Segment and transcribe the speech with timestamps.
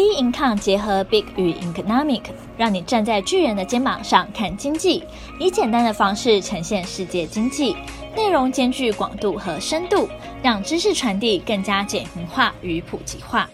[0.00, 2.22] B Income 结合 Big 与 Economic，
[2.56, 5.04] 让你站在巨人的肩膀上看经济，
[5.38, 7.76] 以简单的方式呈现世界经济，
[8.16, 10.08] 内容兼具广度和深度，
[10.42, 13.50] 让知识传递更加简明化与普及化。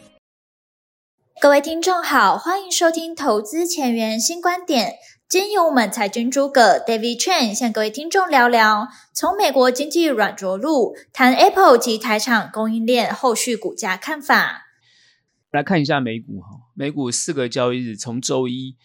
[1.40, 4.94] 各位听众好，欢迎收听投资前沿新观点。
[5.28, 14.65] 今天由我们财经诸葛 David Chen 向各位听众聊聊，从美国经济软着陆谈 Apple 及台厂供应链后续股价看法。
[15.52, 18.76] 来看一下美股哈，美股四个交易日，从周一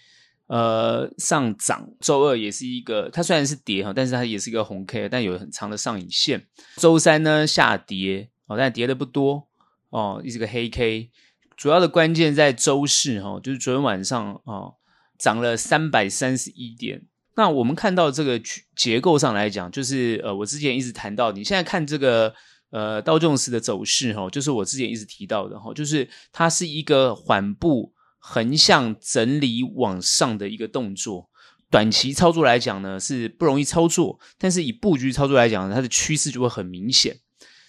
[0.47, 6.47] 呃上涨，周二也是一个，它虽然是跌哈，但是它也是一个红 K，但有很长的上影线。
[6.77, 9.47] 周三呢下跌哦，但跌的不多
[9.89, 11.09] 哦，是个黑 K。
[11.57, 14.75] 主要的关键在周四哈，就是昨天晚上哦，
[15.17, 17.03] 涨了三百三十一点。
[17.35, 18.39] 那我们看到这个
[18.75, 22.33] 结构上来讲，就是呃，我之前一直谈到，你现在看这个。
[22.71, 31.29] 呃，道琼斯的走势哈，就是我之前一直提到的哈，就是它是一个缓步横向整理往上的一个动作。
[31.69, 37.17] 短期操作来讲呢，是不容易操作，但是以布局操作来讲，它的趋势就会很明显。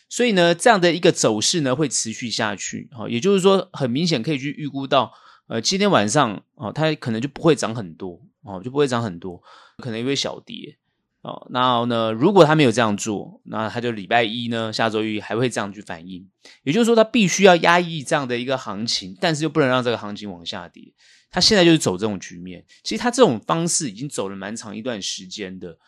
[0.09, 3.09] 所以呢，这样的一个走势呢，会持续下去哈。
[3.09, 5.13] 也就是说，很明显可以去预估到，
[5.47, 9.43] 呃，今天晚上啊，它可能就不会涨很多哦，就不会涨很多，
[9.79, 10.79] 可能因为小跌。
[11.23, 16.29] 哦，然后呢，如果他没有这样做，那他就礼拜一呢，下周一还会这样去反应。
[16.65, 20.93] 也就是说，他必须要压抑这样的一个行情，但是又不能让这个行情往下跌。
[21.31, 22.65] 他现在就是走这种局面。
[22.83, 25.79] 其实他这种方式已经走了蛮长一段时间的，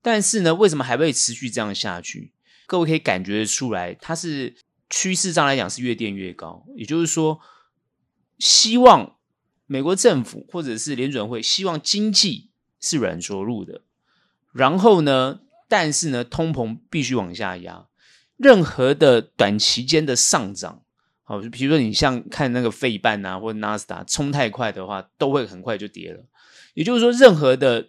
[0.00, 2.32] 但是呢，为什么还会持续这样下去？
[2.66, 4.54] 各位可以感觉出来，它是
[4.88, 6.64] 趋势上来讲是越垫越高。
[6.76, 7.40] 也就是说，
[8.38, 9.16] 希望
[9.66, 12.50] 美国政府或者是联准会希望经济
[12.80, 13.82] 是软着陆的。
[14.54, 17.88] 然后呢，但是呢，通膨必须往下压。
[18.36, 20.82] 任何的短期间的上涨，
[21.24, 26.24] 好，比如说你像看那个费半啊，或者纳斯达冲太快的话，都会很快就跌了。
[26.74, 27.88] 也就是说，任何的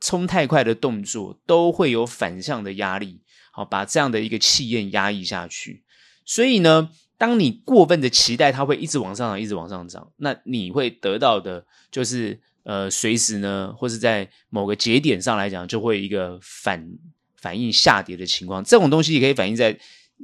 [0.00, 3.20] 冲太快的动作，都会有反向的压力，
[3.52, 5.84] 好，把这样的一个气焰压抑下去。
[6.24, 12.40] 所以呢，当你过分的期待它会一直往上涨，一直往上涨，那你会得到的就是。
[12.62, 16.86] 呃，随时呢，或是在某个节点上来讲，就会一个反
[17.34, 18.62] 反应下跌的情况。
[18.62, 19.72] 这种东西也可以反映在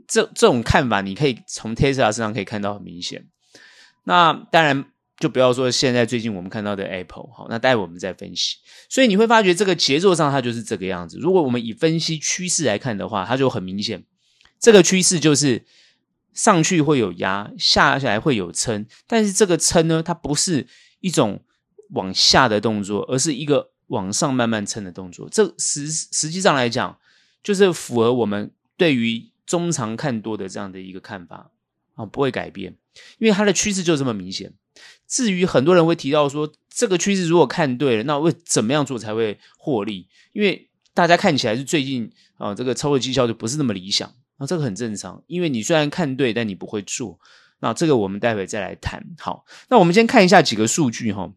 [0.07, 3.27] 这这种看法，你可以从 Tesla 身上可以看到很明显。
[4.05, 4.85] 那当然，
[5.19, 8.59] 就不要说现在最近我们看到的 Apple，好，那待会我们再分析。
[8.91, 11.19] 所以你会发觉这个节奏上它就是这个样子。
[11.19, 14.05] 如果我们以分析趋势来看的话，它就很明显，
[14.61, 15.65] 这个趋势就是
[16.35, 20.67] 上去会有压，下下来会有撑，但是这个撑呢，它不是
[21.01, 21.43] 一种。
[21.91, 25.29] 往下的动作，而是一个往上慢慢撑的动作。
[25.31, 26.99] 这实实际上来讲，
[27.43, 31.51] 就是符合我们对于中长看多的这样的一个看法
[31.95, 32.77] 啊，不会改变，
[33.19, 34.53] 因为它的趋势就这么明显。
[35.07, 40.09] 至于很多人会提到说，这个趋势如果看对了，那会怎么样做才会获利？
[40.33, 45.23] 因为大家看起来是最近啊，这个操作绩效就不是那么理想啊，这个很正常。
[45.29, 47.19] 因为你虽然看对，但你不会做。
[47.61, 49.03] 那这个我们待会再来谈。
[49.19, 51.33] 好，那我们先看一下几个数据哈。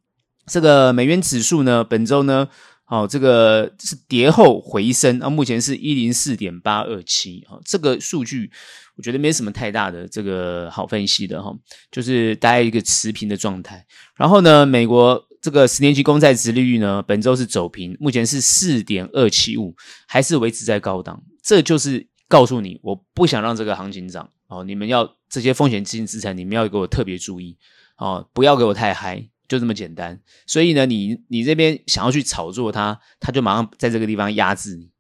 [0.50, 2.48] 这个美元指数呢，本周呢，
[2.86, 8.52] 好、哦，这个是跌后回升啊，目前是一零四点八二七啊，这个数据
[8.98, 11.58] 我觉得没什么太大的这个好分析的哈、哦，
[11.92, 13.86] 就是大概一个持平的状态。
[14.16, 19.76] 然后呢，美国这个十年期公债殖利率呢，本周是走平，目前是四点二七五，
[20.08, 21.22] 还是维持在高档。
[21.44, 27.56] 这就是告诉你，我不想让这个行情涨哦，你们要这些风险资金资产，你们要给我特别注意
[27.98, 29.30] 哦，不要给我太嗨。
[29.50, 34.92] 就这么简单，所以呢，你你这边想要去炒作它，它就马上在这个地方压制你，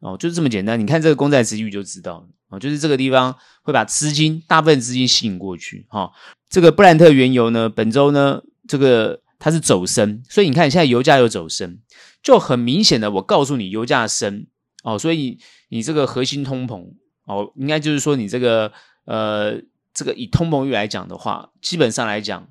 [0.00, 0.78] 哦，就是这么简单。
[0.78, 6.12] 你看这个公债殖利率就知道了，哦，就是这个地方会把资金大部分资金吸引过去，哈、哦。
[6.50, 11.78] 这个布兰特原油呢，本周呢，这个它是走升，所以你看现在油价又走升，
[12.20, 14.48] 就很明显的，我告诉你，油价升，
[14.82, 15.38] 哦，所以
[15.68, 16.84] 你这个核心通膨，
[17.26, 18.72] 哦，应该就是说你这个
[19.04, 19.62] 呃，
[19.94, 22.48] 这个以通膨率来讲的话，基本上来讲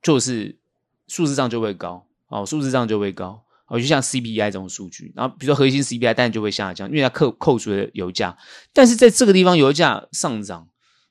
[0.00, 0.61] 就是。
[1.12, 8.34] 数字上就会高哦，数字上就会高哦，就像 CPI 这种数据，然后比如说核心 CPI 当然就会下降，因为它扣扣除了油价。
[8.72, 10.68] 但是在这个地方油价上涨，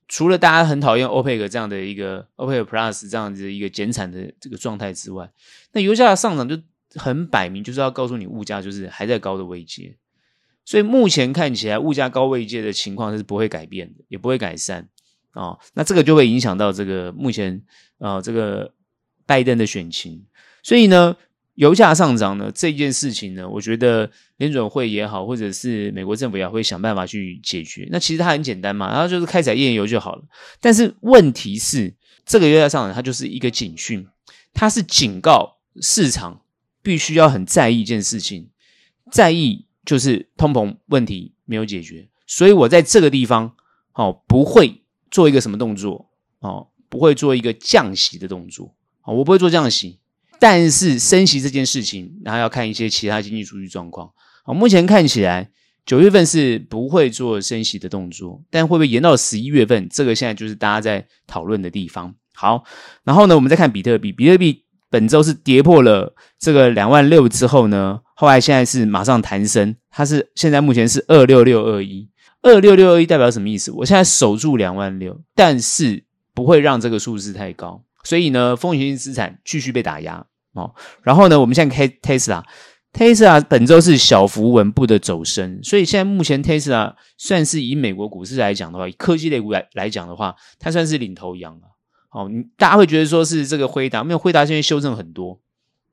[0.07, 5.30] 除了大家很讨厌 OPEC 这样的一个 OPEC Plus 这样子的一个减产的这个状态之外，
[5.74, 6.59] 那油价的上涨就
[6.95, 9.95] 很摆明就是要告诉你物价就是还在高的位阶，
[10.65, 14.89] 所以目前看起来物价高位阶的情况是不会改变的，也不会改善
[15.33, 15.59] 哦。
[15.75, 17.62] 那这个就会影响到这个目前
[18.00, 18.74] 啊、这个。
[19.31, 20.25] 拜登的选情，
[20.61, 21.15] 所以呢，
[21.53, 27.87] 油价上涨呢这件事情呢，我觉得联准会也好，或者是美国政府也会想办法去解决。
[27.89, 30.23] 那其实它很简单嘛，然后就是开采页岩油就好了。
[30.59, 31.95] 但是问题是，
[32.25, 34.05] 这个油价上涨，它就是一个警讯，
[34.53, 36.41] 它是警告市场
[36.83, 38.49] 必须要很在意一件事情，
[39.13, 43.55] 在意就是通膨问题没有解决，所以我在这个地方
[43.93, 48.75] 哦不会做一个什么动作哦，不会做一个降息的动作。
[49.03, 50.00] 哦，我不会做降息，
[50.39, 54.12] 但是升息这件事情，然后要看一些其他经济数据状况。
[54.44, 55.50] 啊，目前看起来
[55.86, 59.88] 九月份是不会做升息的动作，但会不会延到十一月份？
[59.89, 62.13] 这个现在就是大家在讨论的地方。
[62.33, 62.63] 好，
[63.03, 72.09] 然后呢，我们再看比特币，比特币本周是跌破了这个两万六之后呢，后来现在是马上弹升，它是现在目前是二六六二一，
[72.42, 73.71] 二六六二一代表什么意思？
[73.71, 76.03] 我现在守住两万六，但是
[76.33, 80.74] 不会让这个数字太高，所以呢，风险性资产继续被打压哦。
[81.03, 82.44] 然后呢，我们现在看 Tesla。
[82.94, 91.68] Tesla 本周是小幅稳步的走升，所以现在目前 Tesla 算是以美国股市来讲的话，以科技类股来来讲的话，它算是领头羊了。
[92.12, 95.39] 哦，大家会觉得说是这个辉达，没有辉达现在修正很多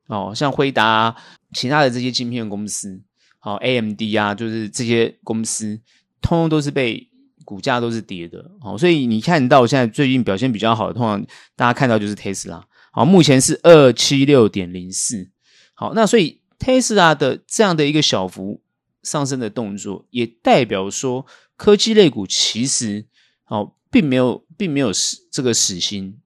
[0.07, 1.15] 哦，像辉达
[1.53, 3.01] 其他的这些晶片公司，
[3.41, 5.79] 哦，AMD 啊，就是这些公司，
[6.21, 7.08] 通通都是被
[7.49, 8.39] 股价都是跌的。
[8.61, 11.25] 哦，所以你看到现在最近表现比较好的，通常
[11.55, 12.61] 大家看到就是 Tesla。
[12.91, 15.31] 好，目前是二七六点零四。
[15.73, 16.37] 好，那所以。
[16.59, 18.61] Tesla 的这样的一个小幅
[19.01, 21.25] 上升的动作，也代表说
[21.55, 23.05] 科技类股其实
[23.47, 26.19] 哦，并没有并没有死这个死心，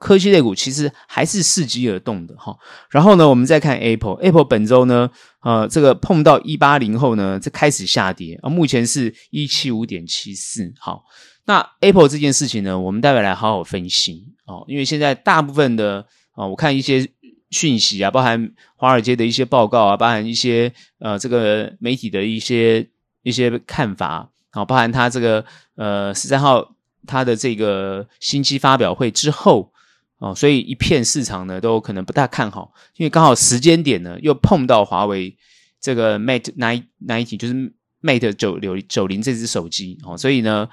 [0.00, 2.56] 科技类股其实还是伺机而动的哈、
[2.88, 5.08] 然后呢，我们再看 Apple，Apple 本周呢，
[5.42, 10.72] 呃，这个碰到一八零后呢，这开始下跌啊，目前是一七五点七四。
[10.80, 11.04] 好，
[11.44, 16.00] 那 Apple 这件事情呢，我们待会来好好分析哦，因为现在大部分的
[16.32, 17.08] 啊、哦，我看一些。
[17.50, 22.88] 讯息啊，包含华尔街的一些报告啊，包含一些呃这个媒体的一些
[23.24, 25.44] 一些看法啊，包含他这个
[25.74, 26.76] 呃十三号
[27.08, 29.72] 他的这个新机发表会之后
[30.20, 35.36] 哦，所以一片市场呢都可能不大看好，因为刚好时间点呢又碰到华为
[35.80, 40.68] 这个 Mate 90就是 Mate 九六九零这只手机哦，所以呢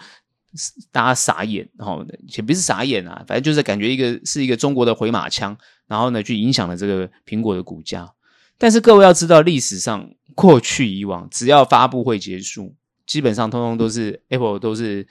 [0.92, 2.06] 大家傻眼哦，
[2.36, 5.58] 也不是傻眼啊，反正就是感觉一个是一个中国的回马枪。
[5.90, 8.14] 然后呢，去影响了这个苹果的股价。
[8.58, 10.06] 但是各位要知道，历史上
[10.36, 15.08] 过去以往，只要发布会结束，基本上通通都是 Apple 都是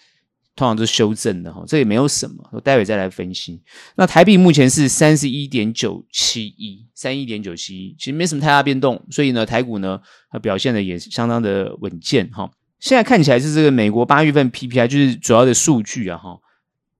[0.57, 2.49] 通常都是修正的哈，这也没有什么。
[2.51, 3.63] 我待会再来分析。
[3.97, 9.01] 那台币目前是三十一点九七一，三一点九七一，其实没什么太大变动。
[9.11, 10.01] 所以呢，台股呢，
[10.31, 12.51] 它表现的也相当的稳健哈。
[12.81, 16.41] 现在看起来是这个美国八月份 PPI 就是主要的数据啊哈。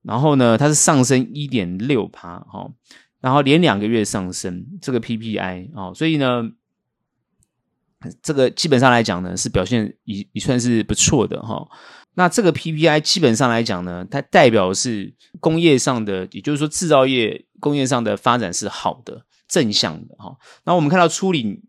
[0.03, 2.71] 然后呢，它是上升一点六趴哈。
[3.19, 6.51] 然后连两个月上升，这个 PPI 哦，所以呢，
[8.21, 11.67] 这个基本上来讲呢，是表现也也算是不错的哈、
[12.17, 20.35] 那这个 PPI 基本上来讲呢，它代表是工业上的，也就是说制造业工业上的发展是好的、正向的哈、
[20.65, 21.61] 那我们看到初领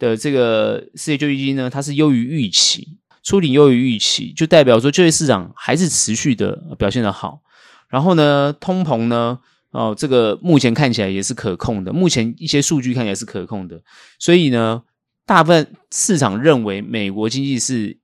[0.00, 7.40] 的这个失业救济金呢，它是优于预期，初领优于预期，就代表说就业市场还是持续的表现的好。
[7.88, 9.38] 然后呢，通膨呢？
[9.70, 11.92] 哦，这个目前看起来也是可控的。
[11.92, 13.80] 目前一些数据看起来是可控的，
[14.18, 14.82] 所以呢，
[15.24, 17.96] 大部分市场认为美国经济是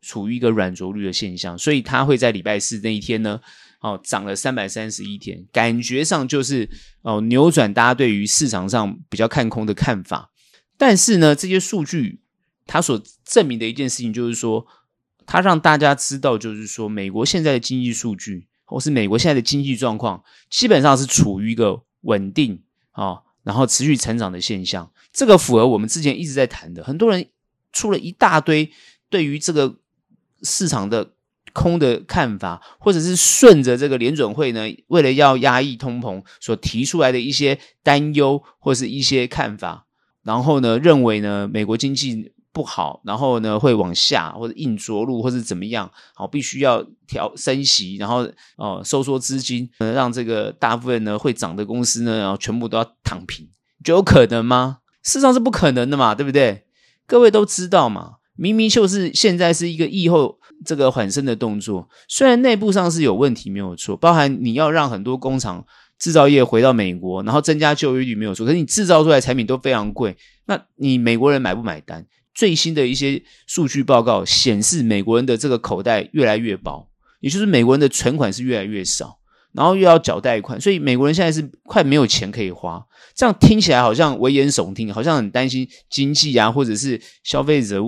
[0.00, 3.40] 处于一个软着陆的现象，所以它会在礼拜四那一天呢，
[3.80, 6.68] 哦，涨了三百三十一天，感觉上就是
[7.02, 10.30] 哦扭转大家对于市场上比较看空的看法。
[10.76, 12.20] 但是呢，这些数据
[12.66, 14.66] 它所证明的一件事情就是说，
[15.24, 18.48] 它让大家知道，就是说美国现在的经济数据。
[18.68, 22.60] 或是美国现在的经济状况，基本上是处于一个稳定
[22.90, 24.90] 啊、哦，然后持续成长的现象。
[25.12, 27.28] 这个符合我们之前一直在谈的，很多人
[27.72, 28.68] 出了一大堆
[29.08, 29.76] 对于这个
[30.42, 31.10] 市场的
[31.52, 39.86] 空的看法，或者是顺着这个联准会呢，为了要压抑通膨所提出来的一些担忧或是一些看法，
[40.22, 42.32] 然后呢，认为呢，美国经济。
[42.52, 45.90] 不好，然后呢会往下或者硬着陆，或者怎么样？
[46.14, 48.26] 好，必须要调升息，然后
[48.56, 53.46] 哦、收缩资金，让这个大部分呢会涨的公司呢，然后全部都要躺平，
[53.84, 54.78] 就有可能吗？
[55.02, 56.64] 事实上是不可能的嘛，对不对？
[57.06, 65.64] 各位都知道嘛，明明就是现在是一个疫后这个缓升的动作，虽然内部上是有问题没有错，包含你要让很多工厂
[65.98, 70.16] 制造业回到美国，然后增加就业率没有错，可是你制造出来产品都非常贵，
[70.46, 72.06] 那你美国人买不买单？
[72.34, 76.86] 最新的一些数据报告显示，美国人的这个口袋越来越薄，
[77.20, 79.18] 也就是美国人的存款是越来越少，
[79.54, 82.84] 然后又要缴贷款，所以美国人现在是快没有钱可以花。
[83.14, 87.80] 这样听起来好像危言耸听，好像很担心经济啊，或者是消费者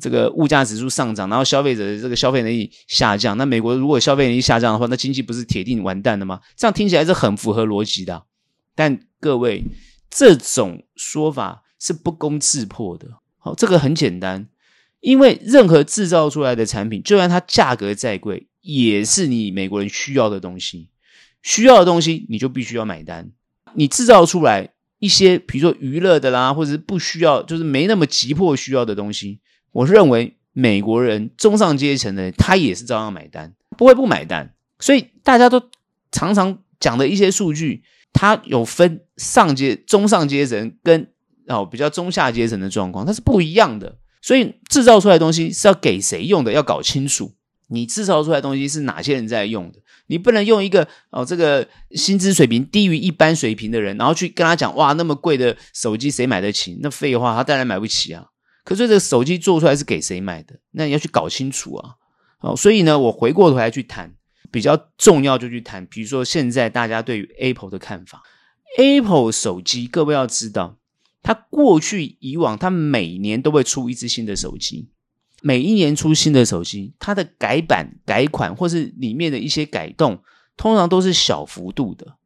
[0.00, 3.36] 这个物价指数上涨，然后消费者的这个消费能力下降。
[3.38, 6.40] 那美国如果消费能力下降的话，那经济不是铁定完蛋的吗？
[6.56, 8.24] 这样听起来是很符合逻辑的。
[8.74, 9.64] 但各位，
[10.10, 13.08] 这种说法是不攻自破的。
[13.38, 14.46] 好，这个很简单，
[15.00, 20.88] 因为任何制造出来的产品，就算它价格再贵，也是你美国人需要的东西。
[21.42, 23.30] 需要的东西，你就必须要买单。
[23.74, 24.68] 你制造出来
[24.98, 29.40] 一些，比如说娱乐的啦，或者是不需要，就是没那么急迫需要的东西，
[29.72, 34.54] 我认为美国人中上阶层的，他也是照样买单，不会不买单。
[34.78, 35.62] 所以大家都
[36.10, 41.08] 常常讲的一些数据，它有分上阶、中上阶层跟
[41.46, 43.98] 哦比较中下阶层的状况，它是不一样的。
[44.22, 47.32] 所以制造出来的东西是要给谁用的，要搞清楚。
[47.68, 49.78] 你制造出来的东西是哪些人在用的？
[50.08, 56.76] 你不能用一个哦，这个薪资水平低于一般水平的人，然后去跟他讲哇，那么贵的手机谁买得起？
[56.82, 58.26] 那废话，他当然买不起啊。
[58.70, 60.54] 可是这个手机做出来是给谁买的？
[60.70, 61.96] 那你要去搞清楚啊。
[62.38, 64.14] 哦，所以呢，我回过头来去谈
[64.52, 68.22] 比较重要，就去谈，比如说现在大家对于 Apple 的看法。
[68.78, 70.76] Apple 手机，各位要知道，
[71.20, 74.88] 它过去以往，它每年都会出一支新的手机。
[75.42, 80.22] 每一年出新的手机，它的改版、改款或是里面的一些改动，
[80.56, 82.18] 通常都是小幅度的。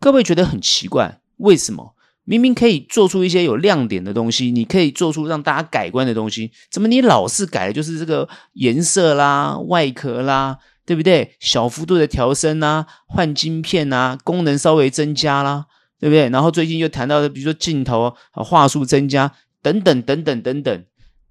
[0.00, 1.94] 各位觉得很奇怪，为什么
[2.26, 11.36] 明明可以做出一些有亮点的东西，你可以做出让大家改观的东西，怎么你老是改的就是这个颜色啦、外壳啦，对不对？
[11.38, 15.66] 小幅度的调升啊，换晶片啊，功能稍微增加啦，
[16.00, 16.28] 对不对？
[16.30, 20.84] 然后最近又谈到的，比如说镜头啊，画素增加等等等等等等。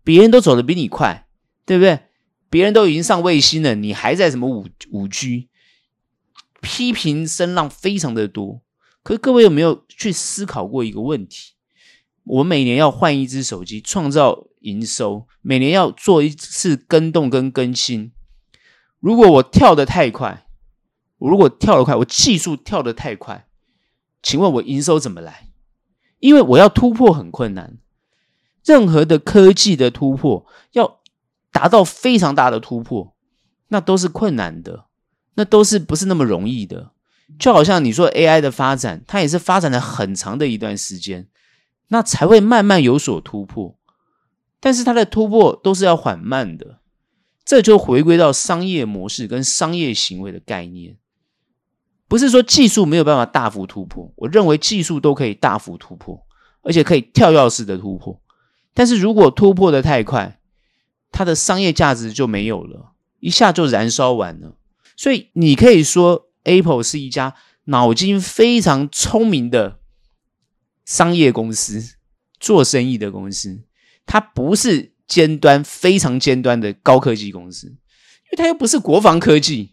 [0.04, 1.28] 别人都走得比你快，
[1.66, 2.00] 对不对？
[2.50, 5.50] 别人都已经上卫星了，你还在什么五五 G？
[6.62, 8.62] 批评声浪非常的多。
[9.06, 11.54] 可是各位有没有去思考过一个问题？
[12.24, 18.12] 我每年要换一只手机，创造营收，每年要做一次更动跟更新。
[19.00, 20.48] 如果我跳得太快，
[21.20, 23.48] 我如果跳得快，我技术跳得太快，
[24.24, 25.52] 请问我营收怎么来？
[26.18, 27.78] 因为我要突破很困难。
[28.64, 31.02] 任何的科技的突破，要
[31.52, 33.16] 达到非常大的突破，
[33.68, 34.88] 那都是困难的，
[35.36, 36.95] 那都是不是那么容易的。
[37.40, 41.28] 就好像你说 AI 的发展，它也是发展了很长的一段时间，
[41.88, 43.78] 那才会慢慢有所突破。
[44.60, 46.80] 但是它的突破都是要缓慢的，
[47.44, 50.98] 这就回归到商业模式跟商业行为的概念，
[52.08, 54.12] 不是说技术没有办法大幅突破。
[54.16, 56.26] 我认为技术都可以大幅突破，
[56.62, 58.22] 而且可以跳跃式的突破。
[58.74, 60.40] 但是如果突破的太快，
[61.12, 64.56] 它的商业价值就没有了，一下就燃烧完了。
[64.98, 67.36] 所以你可以说，Apple 是一家
[67.66, 69.80] 脑筋非常聪明的
[70.86, 71.98] 商业公司，
[72.40, 73.64] 做生意的公司。
[74.06, 79.72] 它不是尖端非常尖端的高科技公司，因为它又不是国防科技。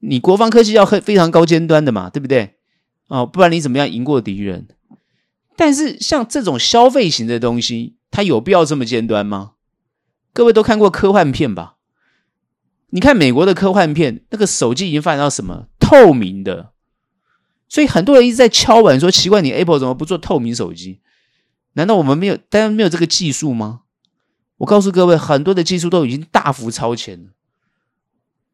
[0.00, 2.54] 你国防科技要很非常高尖端的嘛，对不对？
[3.08, 4.68] 哦，不然你怎么样赢过敌人？
[5.56, 9.54] 但是像这种消费型的东西，它有必要这么尖端吗？
[10.32, 11.77] 各位都看过科幻片吧？
[12.90, 16.72] 你看美国的科幻片，那个手机已经发展到什么透明的，
[17.68, 21.00] 所以很多人一直在敲碗说：奇怪，你 Apple 怎么不做透明手机？
[21.74, 23.82] 难道我们没有，当然没有这个技术吗？
[24.58, 27.30] 我告诉各位，很多的技术都已经大幅超前了，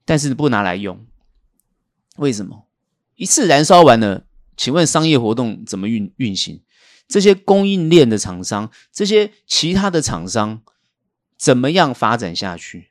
[0.05, 1.07] 但是不拿来用，
[2.17, 2.67] 为什么？
[3.15, 4.27] 一次燃烧完了，
[4.57, 6.61] 请问商业活动怎么运运行？
[7.07, 10.63] 这些供应链的厂商，这些其他的厂商，
[11.39, 12.91] 怎么样发展下去？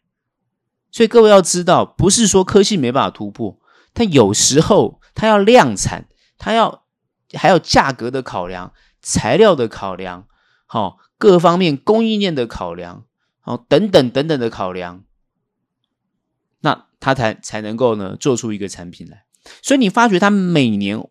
[0.93, 3.59] 所以各位要知道，不是说科技没办法突破，
[3.93, 6.07] 它有时候它要量产，
[6.38, 6.85] 它要
[7.33, 8.71] 还有价格的考量、
[9.01, 10.27] 材料的考量，
[10.65, 13.03] 好，各方面供应链的考量，
[13.41, 15.03] 好，等等等等的考量，
[16.62, 19.25] 那它才才能够呢做出一个产品来。
[19.62, 21.05] 所以你发觉它每年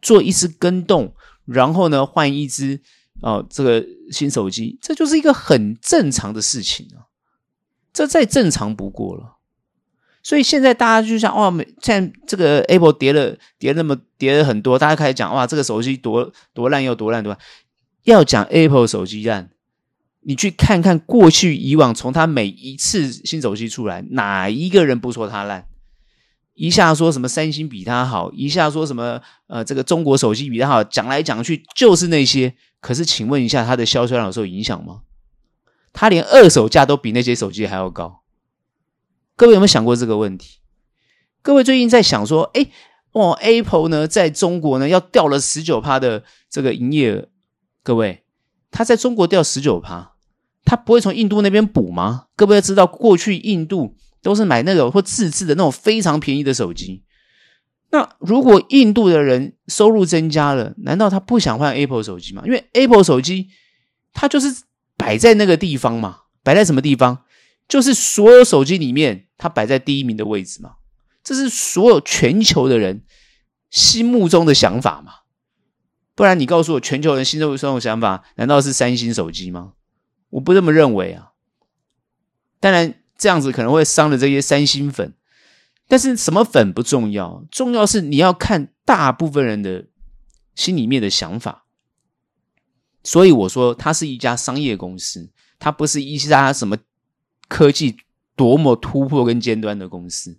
[0.00, 1.14] 做一次更动。
[1.44, 2.82] 然后呢，换一支
[3.22, 7.06] 哦，这个新手机，这就是一个很正常的事情啊，
[7.96, 9.38] 这再正常不过了。
[10.22, 11.50] 所以现在大家就像哇，
[11.80, 17.38] 现在这个 Apple 跌了，跌那么跌了很多，大家开始讲哇，这个手机多多烂又多烂多烂。
[18.02, 19.48] 要讲 Apple 手机烂，
[20.20, 25.64] 你去看看过去以往，从它每一次新手机出来，哪一个人不说它烂？
[26.52, 32.52] 一下说什么三星比它好，一下说什么呃这个中国手机比它好，讲来讲去就是那些。
[32.80, 35.00] 可是请问一下，它的销售量有受影响吗？
[35.98, 38.20] 它连二手价都比那些手机还要高。
[39.34, 40.58] 各位有没有想过这个问题？
[41.40, 42.66] 各位最近在想说，哎，
[43.12, 47.28] 哦，Apple 呢在中国呢要掉了十九趴的这个营业额。
[47.82, 48.24] 各位，
[48.70, 50.12] 它在中国掉十九趴，
[50.66, 52.26] 他不会从印度那边补吗？
[52.36, 57.02] 各位要知道，过去印度都是买那种或自制的那种非常便宜的手机。
[57.90, 62.42] 那如果印度的人收入增加了，难道他不想换 Apple 手机吗？
[62.44, 63.48] 因为 Apple 手机
[64.12, 64.64] 它就是
[64.96, 67.24] 摆在那个地方嘛，摆在什么地方？
[67.68, 70.76] 就是所有手机里面它摆在第一名的位置嘛。
[71.24, 73.02] 这是所有全球的人
[73.70, 75.12] 心目中的想法嘛？
[76.14, 79.72] 不然你告诉我，全球人心中这种想法，难道是三星手机吗？
[80.30, 81.32] 我不这么认为啊。
[82.60, 85.14] 当然，这样子可能会伤了这些三星粉。
[85.88, 89.86] 但是什么粉不重要，重要是你要看大部分人的
[90.54, 91.65] 心里面的想法。
[93.06, 96.76] 所以我说，它是一家商业公司，它不是一家什么
[97.46, 97.96] 科技
[98.34, 100.36] 多么突破跟尖端的公司。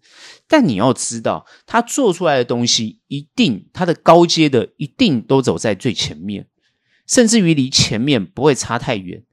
[0.49, 6.45] 但你要知道，它做出来的东西一定，它的高阶的一定都走在最前面，
[7.07, 9.23] 甚至于离前面不会差太远。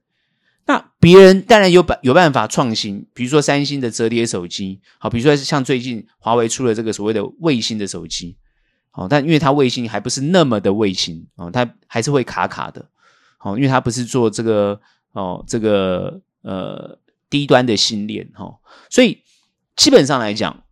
[0.66, 8.36] 那别人当然有办有办法创新，比如说三星的折叠手机，好，比如说像最近华为出了这个所谓的卫星的手机，
[8.92, 12.88] 好，但因为它卫星还不是那么的卫星，哦，它还是会卡卡的，
[13.44, 14.80] 哦，因为它不是做这个
[15.12, 16.98] 哦这个呃
[17.28, 18.58] 低端的星链，哈，
[18.88, 19.18] 所以
[19.76, 20.64] 基本上来讲，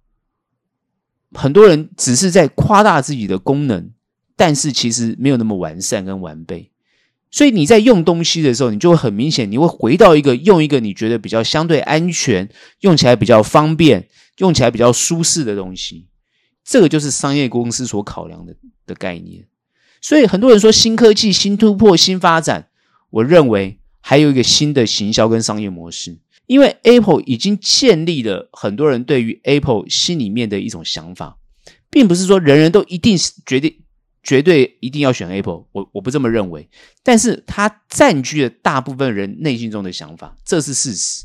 [1.34, 3.92] 很多人只是在夸大自己的功能，
[4.36, 6.70] 但是其实没有那么完善跟完备。
[7.30, 12.48] 所以你在用东西的时候，你就会很明显，你会回到一个用一个你觉得比较相对安全、
[12.80, 16.08] 用起来比较方便、用起来比较舒适的东西。
[16.64, 19.46] 这个就是商业公司所考量的的概念。
[20.02, 22.68] 所以很多人说新科技、新突破、新发展，
[23.08, 31.38] 我认为还有一个新的行销跟商业模式，因为 Apple 已经建立了很多人对于 Apple 心里面的一种想法，
[31.88, 33.16] 并不是说人人都一定
[33.46, 33.78] 决定。
[34.24, 36.70] 绝对一定要选 Apple，我我不这么认为，
[37.02, 41.24] 但是它占据了大部分人内心中的想法，这是事实。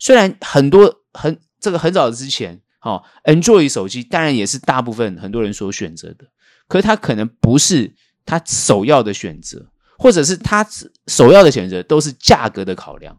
[0.00, 6.26] 虽然很多很这个很早之前，哦，Android 手机当然也是大部分很多人所选择的，
[6.66, 9.66] 可是它可能不是他首要的选择，
[9.98, 10.66] 或者是他
[11.06, 13.18] 首要的选择都是价格的考量。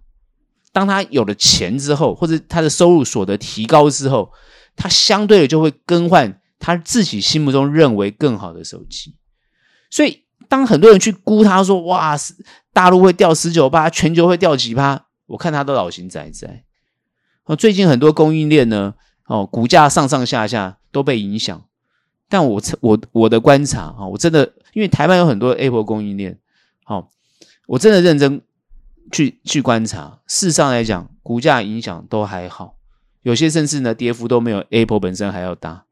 [0.72, 4.32] 当他有了钱之后，或者他的收入所得提高之后，
[4.76, 6.40] 他相对的就会更换。
[6.66, 9.14] 他自己心目中认为更好的手机，
[9.90, 12.16] 所以当很多人去估他说：“哇，
[12.72, 16.64] 大陆会掉十九趴，全球会掉几趴？”我看他都老神在在。
[17.44, 18.94] 哦，最近很多供应链呢，
[19.26, 21.66] 哦，股价上上下下都被影响。
[22.30, 26.38] 但我我我的观察啊，我真的因为台湾有很多 Apple 供应链，
[26.84, 27.10] 好，
[27.68, 28.42] 我真的认真
[29.12, 30.20] 去去观察。
[30.28, 32.78] 事实上来讲，股价影响都还好，
[33.22, 35.86] 有些甚至呢，跌幅都没有 Apple 本身还要大。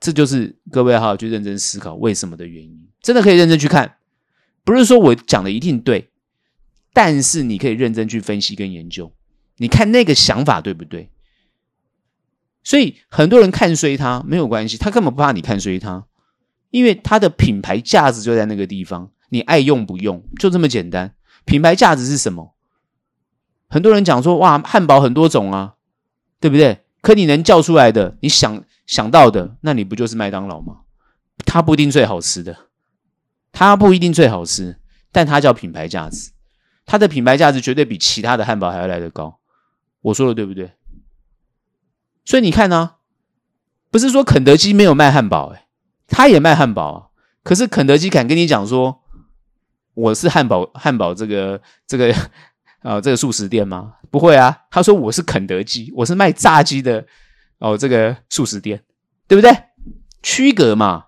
[0.00, 3.96] 这就是各位好好去认真思考为什么的原因，真的可以认真去看，
[4.62, 6.10] 不是说我讲的一定对，
[6.92, 9.12] 但是你可以认真去分析跟研究，
[9.56, 11.10] 你看那个想法对不对？
[12.62, 16.06] 所以很多人看衰它没有关系，他根本不怕你看衰它，
[16.70, 21.14] 因为它的品牌价值就在那个地方，你爱用不用就这么简单。
[21.44, 22.54] 品牌价值是什么？
[23.68, 25.74] 很多人讲说哇，汉堡很多种啊，
[26.40, 26.84] 对不对？
[27.00, 28.64] 可你能叫出来的，你想。
[28.88, 30.78] 想到的，那你不就是麦当劳吗？
[31.44, 32.56] 它不一定最好吃的，
[33.52, 34.78] 它不一定最好吃，
[35.12, 36.30] 但它叫品牌价值，
[36.86, 39.40] 它的品牌价值绝对比其他的汉堡还要来得高。
[40.00, 40.72] 我说的对不对？
[42.24, 42.92] 所以你看呢、
[43.90, 45.66] 不是说肯德基没有卖汉堡，诶，
[46.08, 47.12] 他也卖汉堡。
[47.44, 49.02] 可是肯德基敢跟你讲说，
[49.94, 52.12] 我是汉堡汉堡这个这个
[52.80, 53.94] 啊 这个速食店吗？
[54.10, 57.06] 不会啊，他说我是肯德基，我是卖炸鸡的。
[57.60, 58.80] 哦，这个速食店，
[59.26, 59.50] 对不对？
[60.22, 61.06] 区隔嘛。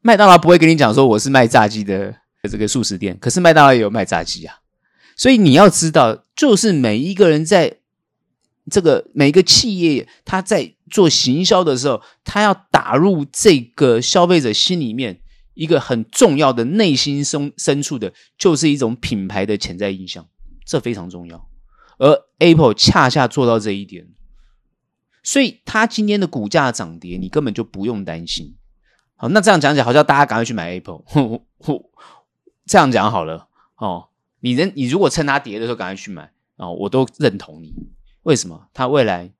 [0.00, 2.14] 麦当劳不会跟你讲说我是卖炸鸡的
[2.48, 4.60] 这个速食店，可是麦当劳也有卖炸鸡啊。
[5.16, 7.78] 所以你要知道，就是每一个人在
[8.70, 15.20] 这个每一个企业，他在做行销的时候，他要打入这个消费者心里面
[15.54, 20.26] 一个很重要的内心深深处的，就是一种品牌的潜在印象，
[20.64, 21.48] 这非常重要。
[21.98, 24.06] 而 Apple 恰恰做到这一点。
[25.22, 28.54] 所以它今天的股价涨跌，你根本就不用担心。
[29.16, 31.02] 好，那这样讲起来，好像大家赶快去买 Apple。
[32.64, 37.74] 这样讲好了哦，你人你如果趁它跌的时候赶快去买哦，我都认同你。
[38.22, 38.68] 为什么？
[38.72, 39.32] 它未来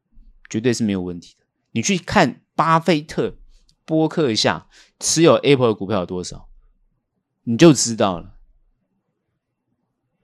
[0.50, 1.35] 绝对是没有问题。
[1.76, 3.36] 你去看巴菲特
[3.84, 4.66] 播客一下
[4.98, 6.48] 持有 Apple 的股票有多少，
[7.42, 8.38] 你就知道了。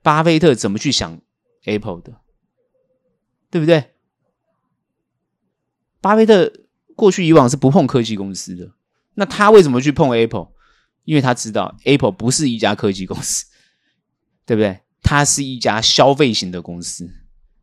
[0.00, 1.20] 巴菲特怎么去想
[1.64, 2.22] Apple 的，
[3.50, 3.92] 对不对？
[6.00, 6.50] 巴菲特
[6.96, 8.72] 过去以往是不碰科技公司的，
[9.12, 10.52] 那他为什么去碰 Apple？
[11.04, 13.44] 因为他知道 Apple 不是一家科技公司，
[14.46, 14.80] 对不对？
[15.02, 17.12] 它是一家消费型的公司，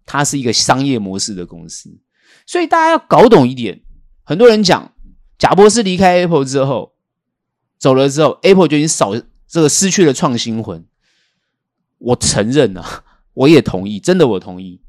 [0.05, 1.99] 它是一个商业模式的公司，
[2.45, 3.81] 所以大家要搞懂一点。
[4.23, 4.93] 很多人讲，
[5.37, 6.93] 贾伯斯离开 Apple 之后，
[7.77, 9.13] 走了之后，Apple 就已经少
[9.47, 10.85] 这个失去了创新魂。
[11.97, 14.81] 我承认啊， 我也同意，真的我同意。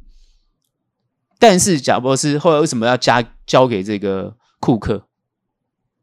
[1.38, 5.08] 但是贾伯斯后来为什么要加交给这个库克？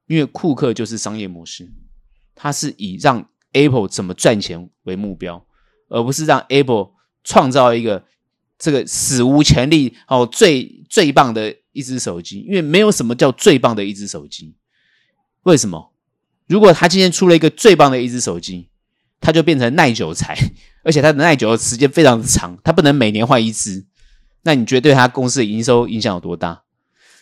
[0.07, 1.71] 因为库克就是商业模式，
[2.33, 5.45] 他是以让 Apple 怎么赚钱为目标。
[5.89, 6.89] 而不是让 Apple
[7.23, 8.03] 创造一个
[8.57, 14.55] 这个史无前例哦，最最棒的一只手机，因为没有什么叫最棒的一只手机。
[15.43, 15.93] 为什么？
[16.47, 18.69] 如果他今天出了一个最棒的一只手机，
[19.19, 20.37] 他就变成耐久材，
[20.83, 23.85] 而且它的耐久的时间非常长，他不能每年换一只。
[24.43, 26.63] 那你觉得对他公司的营收影响有多大？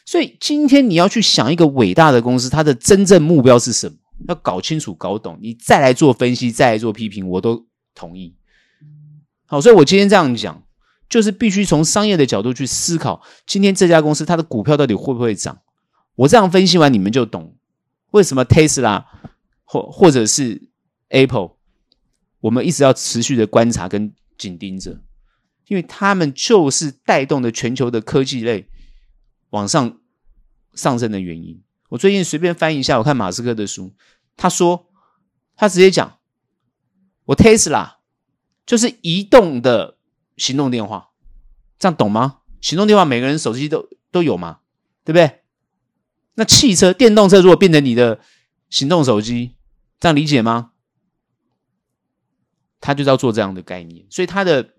[0.06, 3.96] 所以今天你要去想一个伟大的公司，它的真正目标是什么？
[4.28, 8.36] 要搞清楚、搞懂，你再来做分析，再来做批评，我都同意。
[9.48, 10.64] 好，所以我今天这样讲，
[11.10, 15.62] 就是必须从商业的角度去思考，今天这家公司它的股票到底会不会涨？
[16.16, 17.56] 我这样分析完，你们就懂
[18.12, 19.06] 为什么 Tesla
[19.64, 20.70] 或或者是
[21.10, 21.52] Apple，
[22.42, 25.02] 我们一直要持续的观察跟紧盯着，
[25.68, 28.68] 因为他们就是带动的全球的科技类
[29.50, 30.00] 往上
[30.74, 31.62] 上升的原因。
[31.90, 33.94] 我最近随便翻一下，我看马斯克的书，
[34.36, 34.88] 他说
[35.56, 36.18] 他直接讲，
[37.26, 37.96] 我 Tesla。
[38.66, 39.95] 就是移动的
[40.38, 41.10] 行动电话，
[41.80, 42.42] 这样懂吗？
[42.62, 44.60] 行动电话每个人手机都都有嘛，
[45.04, 45.42] 对不对？
[46.36, 48.20] 那汽车、电动车如果变成你的
[48.70, 49.56] 行动手机，
[50.00, 50.72] 这样理解吗？
[52.82, 54.74] 他就是要做这样的概念，所以他的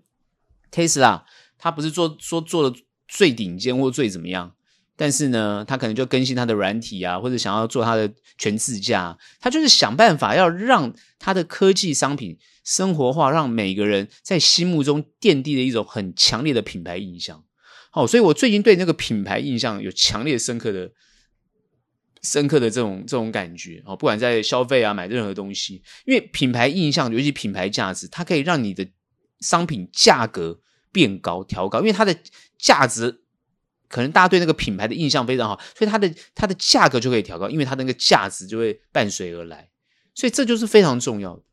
[0.71, 1.23] Tesla，
[1.57, 4.55] 他不是做说做的最顶尖或最怎么样，
[4.97, 12.37] 但是呢，他可能就更新他的软体啊，或者想要做他的全自驾，他就是想办法要让他的科技商品。
[12.67, 17.41] 生活化，让每个人在心目中奠定了一种很强烈的品牌印象。
[17.91, 20.91] 好，所以我最近对那个品牌印象有强烈深刻的、
[22.23, 23.81] 深刻的这种这种感觉。
[23.85, 28.85] 哦，不管在消费啊，买任何东西，因为品牌印象，尤其品牌价值，它可以让你的
[29.39, 30.59] 商品价格
[30.91, 31.79] 变高、调高。
[31.79, 32.13] 因为它的
[32.59, 33.21] 价值，
[33.87, 39.69] 可能大家对那个品牌的印象非常好，所以它的它的价格就可以调高，因为它那个价值就会伴随而来。
[40.13, 41.43] 所以这就是非常重要的。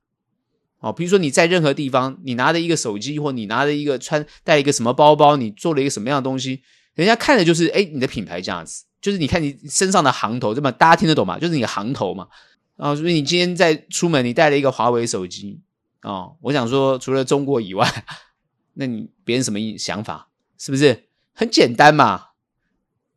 [0.79, 6.63] 哦，比如说你在任何地方，你拿着一个手机，或你拿着一个穿带一个什么包包，你做了一个什么样的东西，
[6.95, 10.71] 人家看的就是哎，你的品牌价值，就是你看你身上的行头，对吧？
[10.71, 11.39] 大家听得懂吗？
[11.39, 12.29] 就是你的行头嘛。
[12.77, 15.61] 啊，所以你今天在出门，你带了一个华为手机，
[16.03, 17.89] 哦，我想说，除了中国以外，
[18.75, 20.29] 那你别人什么想法？
[20.59, 21.04] 是不是
[21.35, 22.29] 很简单嘛？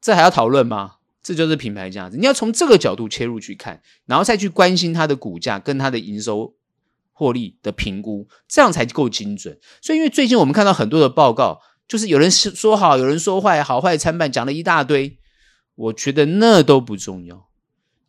[0.01, 0.95] 这还要讨论吗？
[1.23, 6.56] 这就是品牌价值，你要从这个角度切入去看，然后再去关心它的股价跟它的营收。
[7.19, 9.58] 获利的评估，这样才够精准。
[9.82, 15.17] 所以，因为最近我们看到很多的报告，就是有人说好，有人说坏，好坏参半，讲了一大堆。
[15.73, 17.47] 我觉得那都不重要，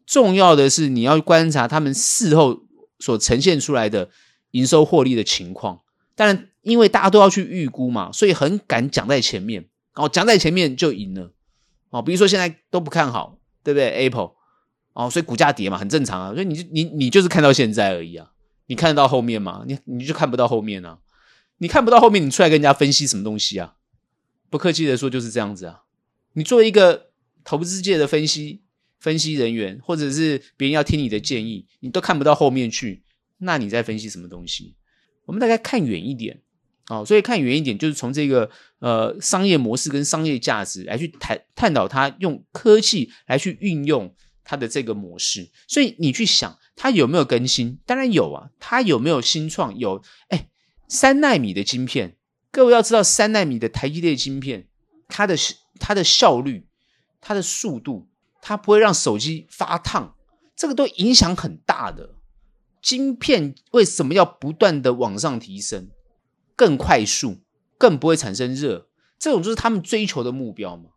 [0.05, 2.67] 重要的是你要观察他们事后
[2.99, 4.11] 所呈现出来的
[4.51, 5.81] 营收获利的情况。
[6.15, 9.71] 当然，因为大家都要去预估嘛，所以很敢讲在前面。
[9.99, 11.33] 哦，讲在前面就赢了。
[11.91, 14.33] 哦，比如说现在都不看好，对不对？Apple，
[14.93, 16.33] 哦，所以股价跌嘛，很正常啊。
[16.33, 18.33] 所以你你你就是看到现在而已啊。
[18.67, 19.65] 你看得到后面吗？
[19.67, 20.99] 你你就看不到后面啊！
[21.57, 23.77] 你看不到后面，你出来跟人家分析什么东西啊？
[24.51, 25.85] 不客气的说，就是这样子啊！
[26.35, 27.11] 你作为一个
[27.43, 28.61] 投资界的分析
[29.01, 33.03] 分析人员，或者是别人要听你的建议，你都看不到后面去，
[33.39, 34.75] 那你在分析什么东西？
[35.25, 36.43] 我们大概看远一点
[36.89, 45.51] 哦，所以看远一点，就是从这个呃商业模式跟商业价值来去谈探讨它，用科技来去运用它的这个模式。
[45.67, 46.59] 所以你去想。
[46.81, 47.81] 它有没有更新？
[47.85, 48.51] 当然有啊。
[48.61, 49.77] 它有没有新创？
[49.77, 50.01] 有。
[50.29, 50.49] 哎，
[50.87, 52.17] 三纳米的晶片，
[52.53, 54.69] 各位要知道，三纳米的台积电晶片，
[55.09, 55.37] 它的
[55.81, 56.69] 它的效率、
[57.21, 58.07] 它的速度，
[58.41, 60.15] 它不会让手机发烫，
[60.55, 62.15] 这个都影响很大的。
[62.81, 65.89] 晶片为什么要不断的往上提升，
[66.59, 67.39] 更快速，
[67.79, 68.89] 更不会产生热？
[69.17, 70.91] 这种就是他们追求的目标嘛。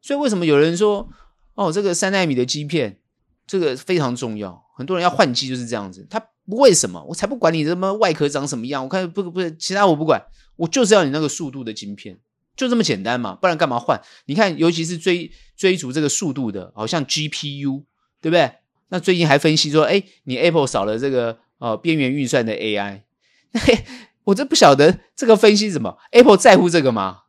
[0.00, 1.10] 所以为什么有人说，
[1.54, 2.98] 哦，这个三纳米的晶片，
[3.46, 4.64] 这个非常重要？
[4.74, 10.24] 很多人要换机就是这样子，他不为什么，我才不管你什么外壳长什么样，我看不不是其他我不管，
[10.56, 12.18] 我就是要你那个速度的晶片，
[12.56, 14.00] 就这么简单嘛，不然干嘛换？
[14.24, 17.84] 你看，尤其是追追逐这个速度的，好像 GPU，
[18.22, 18.50] 对不对？
[18.88, 23.02] 那最近还分析说，哎，你 Apple 少了这个呃边缘运算的 AI，
[23.52, 23.84] 嘿，
[24.24, 27.22] 我这不晓得这个分析什么？Apple 在乎这个吗？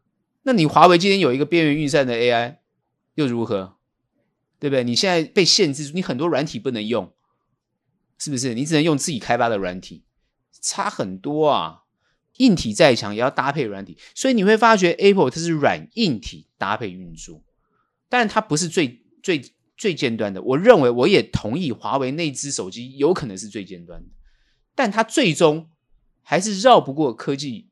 [0.44, 2.58] 那你华为今天有一个边缘运算的 AI
[3.16, 3.78] 又如何？
[4.60, 4.84] 对不对？
[4.84, 7.14] 你现在被限制住，你很多软体不能用。
[8.20, 8.54] 是不是？
[8.54, 10.06] 你只能用自己开发的软体，
[10.62, 11.82] 差很多啊！
[12.38, 17.44] 硬体再强也要搭配软体，所以你会发觉 Apple 它是软硬体搭配运作，
[18.08, 19.44] 但它不是最最
[19.76, 20.42] 最尖端的。
[20.42, 24.10] 我认为我也同意，华为那支手机有可能是最尖端的，
[24.74, 25.70] 但它最终
[26.24, 27.68] 还是绕不过科技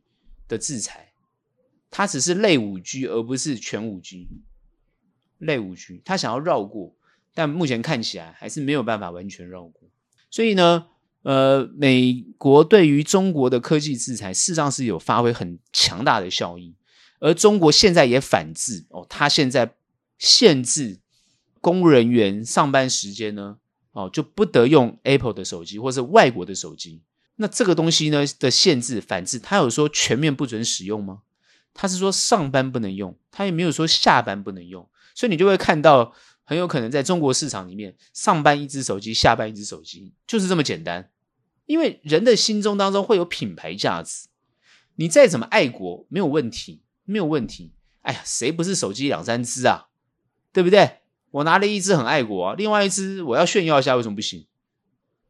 [0.47, 1.13] 的制裁。
[1.89, 4.27] 它只是类五 G，而不是全五 G。
[5.39, 6.95] 类五 G，它想要绕过，
[7.33, 9.89] 但目前看起来还是没有办法完全绕过。
[10.29, 10.85] 所以呢，
[11.23, 16.75] 呃，美国对于中国的科技制裁，事实上是有发挥很强大的效益。
[17.19, 19.75] 而中国现在也反制哦，它现在
[20.17, 20.99] 限制
[21.59, 23.57] 公务人员上班时间呢，
[23.91, 27.01] 哦，就不得用 Apple 的手机或是外国的手机。
[27.41, 31.23] 那这个东西呢的限制反制，他有说全面不准使用吗？
[31.73, 41.10] 他是说上班不能用，他也没有说下班不能用，所以你就会看到很有可能在中国市场里面，上班一只手机，下班一只手机，就是这么简单。
[41.65, 44.27] 因为人的心中当中会有品牌价值，
[44.97, 47.73] 你再怎么爱国没有问题，没有问题。
[48.01, 49.88] 哎呀，谁不是手机两三只啊？
[50.54, 50.97] 对不对？
[51.32, 54.45] 我拿了一只很爱国啊，另外一只我要炫耀一下，为什么不行？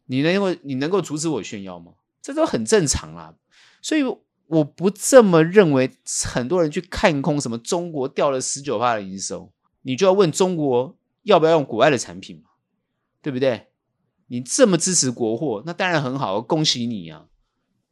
[0.07, 1.93] 你能够你能够阻止我炫耀吗？
[2.21, 3.33] 这都很正常啊，
[3.81, 4.03] 所以。
[4.51, 5.89] 我不这么认为，
[6.25, 9.49] 很多人去看空什么中国掉了十九趴的营收，
[9.83, 12.49] 你就要问中国要不要用国外的产品嘛，
[13.21, 13.67] 对不对？
[14.27, 17.27] 你这么支持国货，那当然很好，恭喜你啊！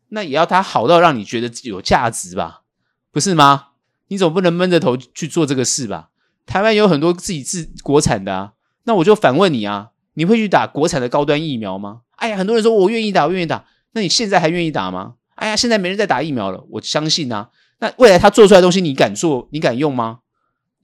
[0.09, 2.63] 那也要它好到让你觉得有价值吧，
[3.09, 3.67] 不是吗？
[4.09, 6.09] 你总不能闷着头去做这个事吧？
[6.45, 12.01] 台湾有很多自己自国产的啊，那我就反问你啊，你会去打国产的高端疫苗吗？
[12.17, 15.15] 哎呀，很多人说我愿意打，我愿意打，那你现在还愿意打吗？
[15.35, 17.49] 哎呀，现在没人在打疫苗了，我相信啊。
[17.79, 19.47] 那未来他做出来的东西，你敢做？
[19.51, 20.19] 你敢用吗？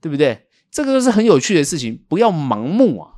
[0.02, 0.48] 对不对？
[0.72, 3.12] 这个都是很有趣的事情，不要盲目啊！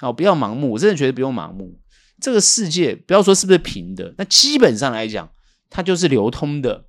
[0.00, 1.80] 哦，不要盲目，我真的觉得不用盲目。
[2.20, 5.30] 这个世界不要说是不是平的，那基本上来讲，
[5.70, 6.86] 它就是流通的。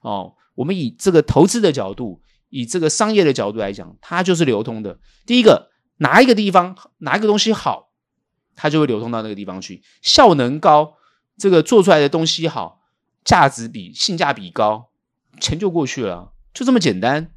[0.00, 4.98] 哦，我们以这个投资的角度，以这个商业的角度来讲，它就是流通的。
[5.26, 7.90] 第一个，哪一个地方哪一个东西好，
[8.54, 10.94] 它就会流通到那个地方去，效能高，
[11.38, 12.76] 这个做出来的东西好。
[13.24, 14.88] 价值比性价比高，
[15.38, 17.30] 钱就过去了，就这么简单。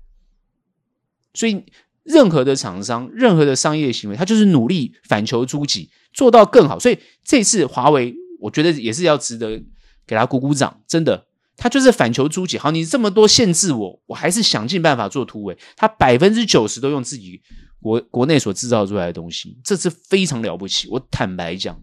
[1.34, 1.66] 所以，
[2.04, 6.80] 任何的厂商，任何的商业行为，他就是努力反求诸己，做到更好。
[6.80, 9.62] 所以，这次华为，我觉得也是要值得
[10.08, 10.82] 给他鼓鼓掌。
[10.88, 11.26] 真的，
[11.58, 12.58] 他就是反求诸己。
[12.58, 15.58] 好，你这么多限制我，我还是想尽办法做突围。
[15.76, 17.42] 他百分之九十都用自己
[17.82, 20.88] 国国内所制造出来的东西，这是非常了不起。
[20.90, 21.78] 我坦白讲。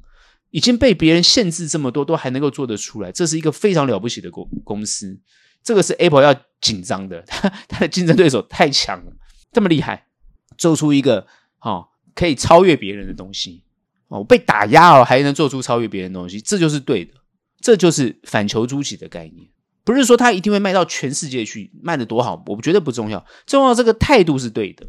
[0.51, 5.19] 已经被别人限制这么多，都还能够做得出来，这是一个非常了不起的公公司。
[5.63, 9.13] 这个是 Apple 要紧张的，他 他的竞争对手太强了，
[9.53, 10.07] 这么厉害，
[10.57, 11.27] 做出一个
[11.61, 13.65] 哦可以超越别人的东西
[14.09, 17.13] 哦，被打压哦还能做出超越别人的东西，这就是对的，
[17.61, 19.49] 这就是反求诸己的概念。
[19.85, 24.87] 不是说他一定会卖到全世界去，卖得多好，我觉得不重要，重要这个态度是对的，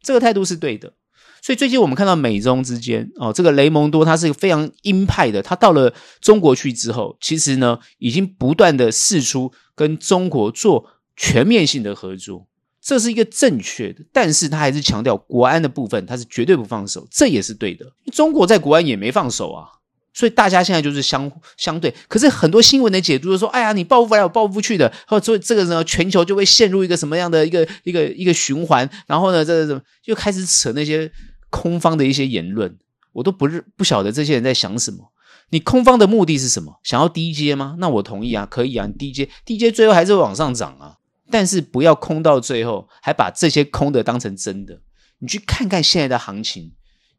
[0.00, 0.94] 这个态度是对的。
[1.40, 10.84] 所以最近我们看到美中之间哦，这个雷蒙多他是一个非常鹰派的，他到了中国去之后，其实呢已经不断的试出跟中国做
[11.16, 12.46] 全面性的合作，
[12.82, 17.86] 这是一个正确的，但是他还是强调国安的部分，他是绝对不放手，这也是对的。
[18.12, 19.66] 中国在国安也没放手啊，
[20.12, 21.94] 所以大家现在就是相相对。
[22.08, 31.10] 可是很多新闻的解读就说，哎呀，你报复来我报复去的，或者这个呢，全球就会陷入一个什么样的一个一个一个循环，然后呢，这个什么又开始扯那些。
[31.50, 32.78] 空方的一些言论，
[33.12, 35.12] 我都不是不晓得这些人在想什么。
[35.50, 36.78] 你空方的目的是什么？
[36.82, 37.76] 想要低阶吗？
[37.78, 40.96] 那我同意啊，可以啊，低阶，低阶最后还是会往上涨啊。
[41.30, 44.80] 但是不要空到最后，还把这些空的当成真的。
[45.18, 46.72] 你去看看现在的行情，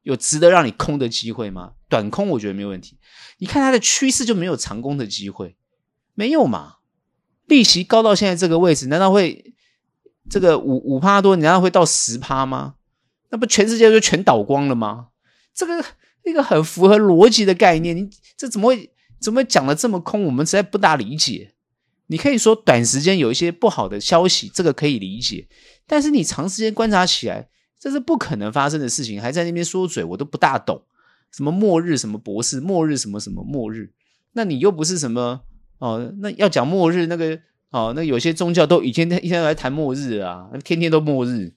[0.04, 1.74] 有值得让你空的机会吗？
[1.88, 2.98] 短空我觉得没问题。
[3.40, 5.56] 你看它的趋势就没有长空的机会，
[6.14, 6.76] 没有嘛？
[7.48, 9.54] 利息高到现在这个位置，难道会
[10.30, 11.36] 这个五五趴多？
[11.36, 12.76] 你难道会到十趴吗？
[13.30, 15.08] 那不全世界就全倒光了吗？
[15.54, 15.84] 这个
[16.26, 20.24] 一个很符合逻辑的概念，你这怎么会怎么讲的这么空？
[20.24, 21.54] 我们实在不大理解。
[22.08, 25.48] 你可以说短时间有一些不好的消息，这个可以理解，
[25.86, 30.82] 但是你长时间观察起来，这是不可能发生的事情，还在那边说嘴，我都不大懂。
[31.32, 31.96] 什么末日？
[31.96, 32.60] 什么博士？
[32.60, 32.98] 末日？
[32.98, 33.92] 什么什么末日？
[34.34, 35.42] 那你又不是什么
[35.78, 36.12] 哦？
[36.18, 37.40] 那要讲末日，那个
[37.70, 41.54] 哦，那有些宗教都以前一天都来谈末日啊，天天都末日。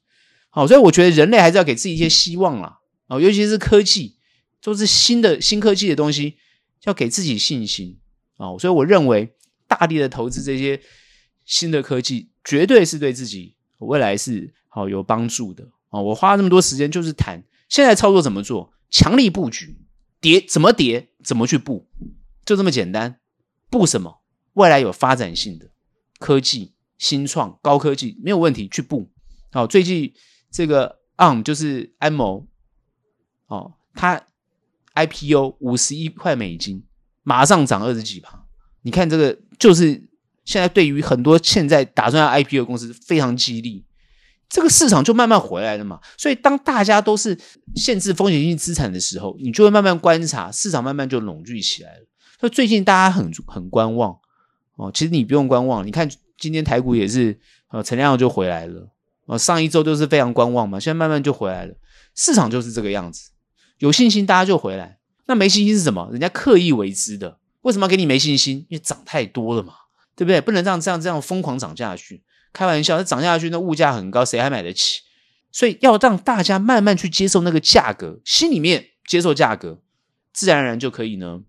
[0.54, 2.80] 好，所以我觉得人类还是要给自己一些希望啦。
[3.08, 4.18] 哦，尤其是科技，
[4.62, 6.36] 都是新的新科技的东西，
[6.84, 7.98] 要给自己信心。
[8.36, 9.34] 哦，所以我认为
[9.66, 10.78] 大力的投资这些
[11.46, 15.66] 新的科技，绝对是对自己未来是好有帮助的。
[15.88, 19.78] 哦，我花那么多时间就是谈现在操作怎么做，强力布局，
[20.20, 21.88] 跌怎么跌，怎么去布，
[22.44, 23.18] 就这么简单。
[23.70, 24.20] 布什么？
[24.52, 25.70] 未来有发展性的
[26.18, 29.10] 科技、新创、高科技没有问题，去布。
[29.50, 30.12] 好，最近
[30.52, 32.46] 这个 ARM 就是安谋，
[33.46, 34.22] 哦，它
[34.94, 36.84] IPO 五十一块美金，
[37.22, 38.44] 马上涨二十几趴。
[38.82, 40.08] 你看这个，就是
[40.44, 43.86] 现在对于很多现在打算要 IPO 的公司非常激励。
[44.48, 47.38] 这个市场就慢慢回来了嘛，所以当大家都是
[47.74, 52.06] 限制风险性资产的时候，你就会慢慢观察市场，慢慢就拢聚起来了。
[52.38, 54.14] 所以最近大家很很观望
[54.76, 58.91] 哦，其实你不用观望，你看今天台股也是呃成交量就回来了
[59.26, 61.74] 啊，上一周都是非常观望嘛，现在慢慢就回来了，
[62.14, 63.30] 市场就是这个样子，
[63.78, 66.08] 有信心大家就回来，那没信心是什么？
[66.10, 68.66] 人家刻意为之的，为什么要给你没信心？
[68.68, 69.74] 因为涨太多了嘛，
[70.16, 70.40] 对不对？
[70.40, 72.22] 不能这样这样这样疯狂涨下去。
[72.52, 75.00] 开玩笑，那涨下去，那物价很高，谁还买得起？
[75.50, 79.80] 所以要让大家慢慢去接受那个价格，心里面接受价格，
[80.32, 81.40] 自然而然就可以呢，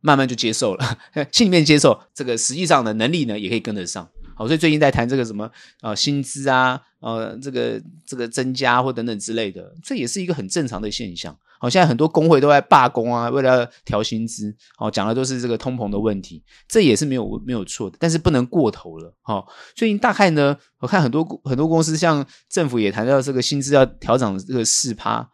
[0.00, 0.98] 慢慢就接受了。
[1.32, 4.08] 心里面接受这个，实际上的能力呢，也可以跟得上。
[4.34, 11.36] 好，所以最近在谈这个什么啊、薪资啊，呃，这个这个增加或等等之类的，这也是一个很正常的现象。
[11.60, 19.14] 好，现在很多工会都在罢工啊，为了要调薪资，哦，讲的都是这个通膨的问题，这也是没有没有错的，但是不能过头了。
[19.22, 25.26] 好，最近大概呢，我看很多很多公司，像政府也谈到这个薪资要调整这个四趴，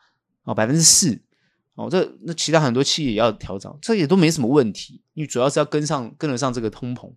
[0.44, 1.18] 哦，百分之四，
[1.74, 7.10] 哦，这那其他很多企业也要调整，这也都没什么问题，因为主要是要跟上跟得上这个通膨。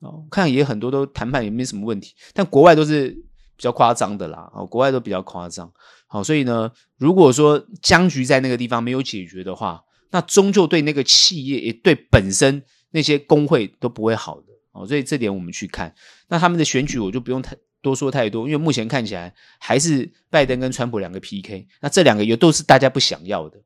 [0.00, 4.50] 哦，看也很多都谈判也没什么问题，但国外都是比较夸张的啦。
[4.54, 5.70] 哦，国外都比较夸张。
[6.06, 14.46] 好，所以呢，如果说僵局在那个地方没有解决的话，那终究对那个企业也对本身那些工会都不会好的。
[14.72, 15.94] 哦，所以这点我们去看，
[16.28, 23.58] 那他们的选举我就不用太多说太多，因为目前看起来还是拜登跟川普两个 PK，那这两个也都是大家不想要的，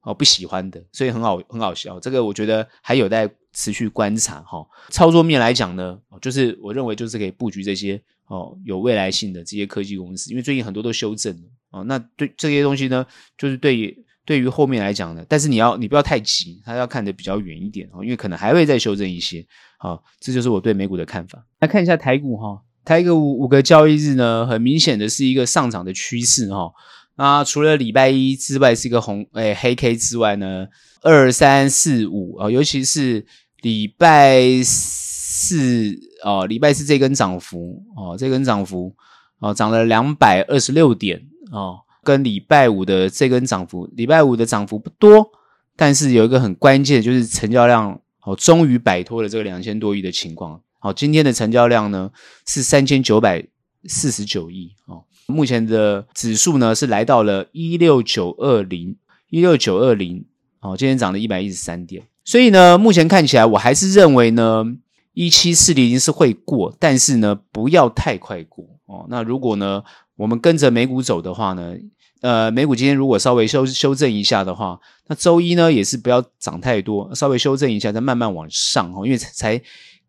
[0.00, 2.00] 哦，不喜欢的，所以很好很好笑。
[2.00, 3.30] 这个我觉得还有待。
[3.52, 11.84] 持续观察哈，操作面来讲呢，就是我认为就是可以布局这些哦有未来性的这些科技公司，因为最近很多都修正了哦。
[11.84, 19.44] 那对这些东西呢，就是对于对于后面来讲呢，但是你要你不要太急，它要看得比较远一点哦，因为可能还会再修正一些。
[19.78, 21.44] 好，这就是我对美股的看法。
[21.60, 26.72] 来看一下台股哈，台股五五个交易日呢，很明显的是一个上涨的趋势哈。
[27.16, 30.68] 那除了礼拜一之外是一个红诶黑 K 之外呢，
[31.02, 33.26] 二三四五啊，尤其是。
[33.62, 38.94] 礼拜四哦，礼拜四这根涨幅哦，这根涨幅
[39.38, 45.30] 哦，涨了两百二十六点哦，跟礼拜五的这根涨幅，礼拜五的涨幅不多，
[45.76, 50.60] 但是有一个很关键，就是成交量哦，终于摆脱了这个两千多亿的情况。
[50.80, 52.10] 好，今天的成交量呢
[52.44, 53.46] 是三千九百
[53.84, 58.96] 四十九亿哦，目前的指数呢是来到了一六九二零，
[59.30, 60.24] 一六九二零
[60.60, 62.02] 哦，今天涨了一百一十三点。
[62.24, 64.64] 所以呢，目前看起来，我还是认为呢，
[65.12, 69.06] 一七四零是会过，但是呢，不要太快过哦。
[69.08, 69.82] 那如果呢，
[70.16, 71.74] 我们跟着美股走的话呢，
[72.20, 79.60] 呃，美股今天如果稍微修修正一下的话，那周一呢也是不要涨太多，稍微修正一下，再慢慢往上哈，因为才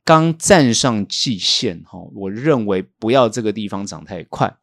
[0.06, 4.56] 刚站上季线哈，我认为不要这个地方涨太快。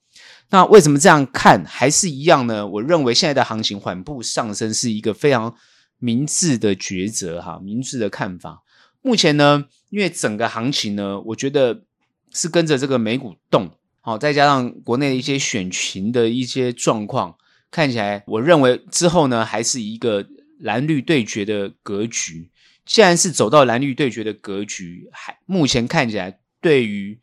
[0.50, 1.64] 那为什么这样看？
[1.66, 2.64] 还是一样呢？
[2.66, 5.52] 我认为现在的行情缓步上升是一个非常。
[6.00, 8.64] 明智的抉择哈，明智的看法。
[9.02, 11.84] 目前呢，因为整个行情呢，我觉得
[12.32, 17.36] 是跟着这个美股动，好，再加上国内的一些选情的一些状况，
[17.70, 20.26] 看起来，我认为之后呢，还是一个
[20.58, 22.50] 蓝绿对决的格局。
[22.84, 27.18] 既然是走到蓝绿对决的格局，还目前看起来，对于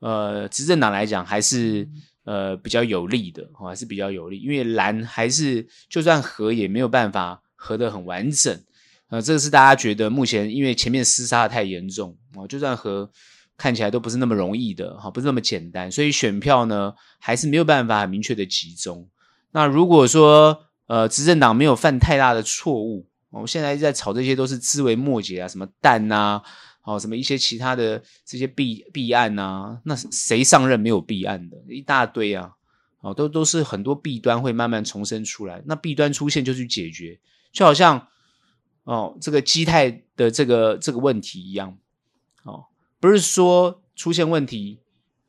[0.00, 1.88] 呃执政党来讲，还是
[2.24, 7.42] 呃比较有利的，还是比较有利，因为蓝还是就算和也没有办法。
[7.60, 8.56] 合得很完整，
[9.08, 13.10] 呃，这个是大家觉得目前因为前面厮杀的太严重啊，就算合
[13.56, 19.08] 看起来都不是那么容易的哈，不是那么简单，所以选票呢还是没有办法很明确的集中。
[19.50, 26.40] 那如果说呃执政党没有犯太大的错误，我现在在炒这些都是枝微末节啊，什么蛋呐，
[26.84, 32.52] 哦，什么一些其他的这些弊弊案呐，那谁上任没有弊案的一大堆啊，
[33.00, 37.18] 哦，都都是很多弊端会慢慢重生出来，那弊端出现就去解决。
[37.52, 38.08] 就好像
[38.84, 41.76] 哦，这个基态的这个这个问题一样，
[42.44, 42.66] 哦，
[43.00, 44.80] 不是说出现问题，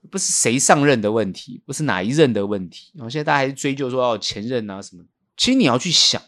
[0.09, 2.91] 不是谁上任的问题，不是哪一任的问题。
[2.95, 5.03] 然后现在大家还是追究说哦前任啊什么。
[5.35, 6.21] 其实你要去想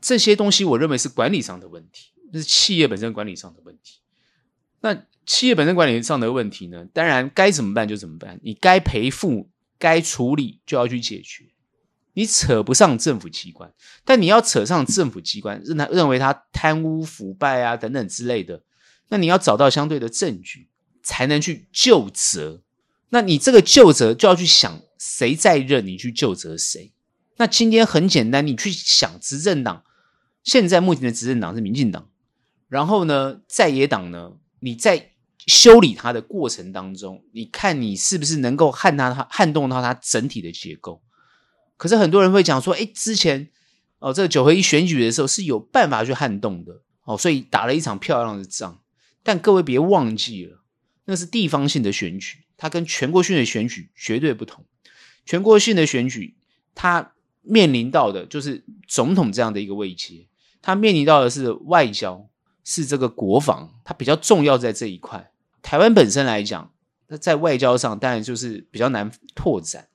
[0.00, 4.00] 这些东西，我认为是管理上的问题，就是企业本身管理上的问题。
[4.80, 11.44] 那企业本身管理上的问题呢，当然该怎么办就怎么办，你该赔付、该处理就要去解决。
[12.18, 13.72] 你扯不上政府机关，
[14.04, 18.60] 但你要扯上政府机关，认他认为他贪污腐败啊等等之类的，
[19.10, 20.68] 那你要找到相对的证据，
[21.00, 22.64] 才能去就责。
[23.10, 26.92] 那你这个就责就要去想谁在任，你去就责谁。
[27.36, 29.84] 那今天很简单，你去想执政党，
[30.42, 32.08] 现在目前的执政党是民进党，
[32.66, 35.12] 然后呢，在野党呢，你在
[35.46, 41.00] 修理它的过程当中，你看你是不是能够撼它、撼动到它整体的结构？
[41.78, 43.48] 可是很多人会讲说，哎，之前
[44.00, 48.80] 哦，这个九合一选举的时候是有办法去撼动的哦，所以打了一场漂亮的仗。
[49.22, 50.60] 但各位别忘记了，
[51.06, 54.64] 那是地方性的选举，它跟全国性的选举绝对不同。
[55.24, 56.36] 全国性的选举，
[56.74, 57.12] 它
[57.42, 60.26] 面临到的就是总统这样的一个位阶，
[60.60, 62.28] 它面临到的是外交，
[62.64, 65.30] 是这个国防，它比较重要在这一块。
[65.62, 66.72] 台湾本身来讲，
[67.08, 69.88] 那在外交上当然就是比较难拓展，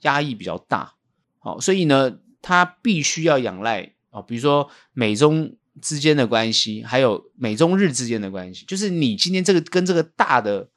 [0.00, 0.94] 压抑比较大。
[1.38, 5.56] 好，所以呢，它必须要仰赖啊，比如说美中。
[5.80, 10.68] 之间的关系，还有美中日之间的关系，就是你今天这个跟这个大的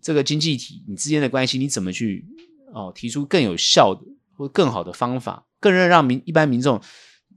[0.00, 2.26] 这个经济体你之间的关系，你怎么去
[2.74, 4.00] 哦提出更有效的
[4.34, 6.82] 或更好的方法，更让让民一般民众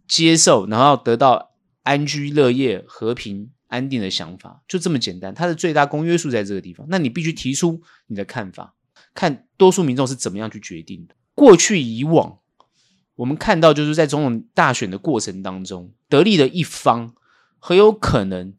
[0.08, 1.52] 接受，然后得到
[1.84, 5.32] 安居乐业、和平安定的想法，就这么简单。
[5.36, 8.74] 它的最大公约数在这个地方，那你必须提出你的看法，
[9.14, 11.14] 看多数民众是怎么样去决定的。
[11.36, 12.40] 过去以往。
[13.16, 17.14] 我们看到，就是在总统大选的过程当中，得利的一方
[17.60, 18.54] 很有可能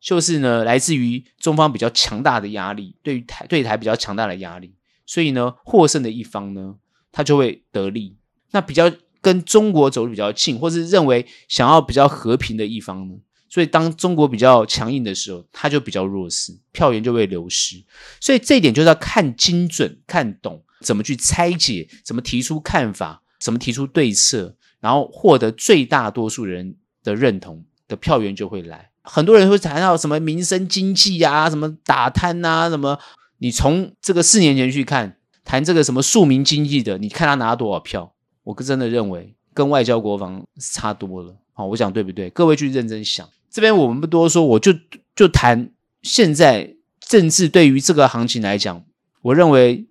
[0.00, 4.74] 就是呢，来自于中方比较强大的压力，对于台对台比较强大的压力，
[5.04, 6.76] 所以呢，获胜的一方呢，
[7.10, 8.16] 他就会得利。
[8.52, 8.90] 那比较
[9.20, 13.16] 跟中国走得比较近，或是认为想要比较和平的一方呢，
[13.48, 17.84] 所以当中国比较强硬的时候，他就比较弱势，票源就会流失。
[18.20, 23.24] 所以这一点就是要看精准、看懂，怎么去拆解，怎么提出看法。
[23.38, 28.90] 怎么提出对策，然后获得最大多数人的认同的票源就会来。
[29.02, 32.98] 很多人会谈到什么民生经济啊，什么打贪啊，什么。
[33.38, 38.12] 你从这个四年前去看，谈这个什么庶民经济的，你看他拿多少票？
[38.42, 41.36] 我真的认为跟外交国防差多了。
[41.52, 42.28] 好，我想对不对？
[42.30, 43.28] 各位去认真想。
[43.48, 44.74] 这边我们不多说，我就
[45.14, 45.70] 就谈
[46.02, 48.84] 现在政治对于这个行情来讲，
[49.22, 49.86] 我认为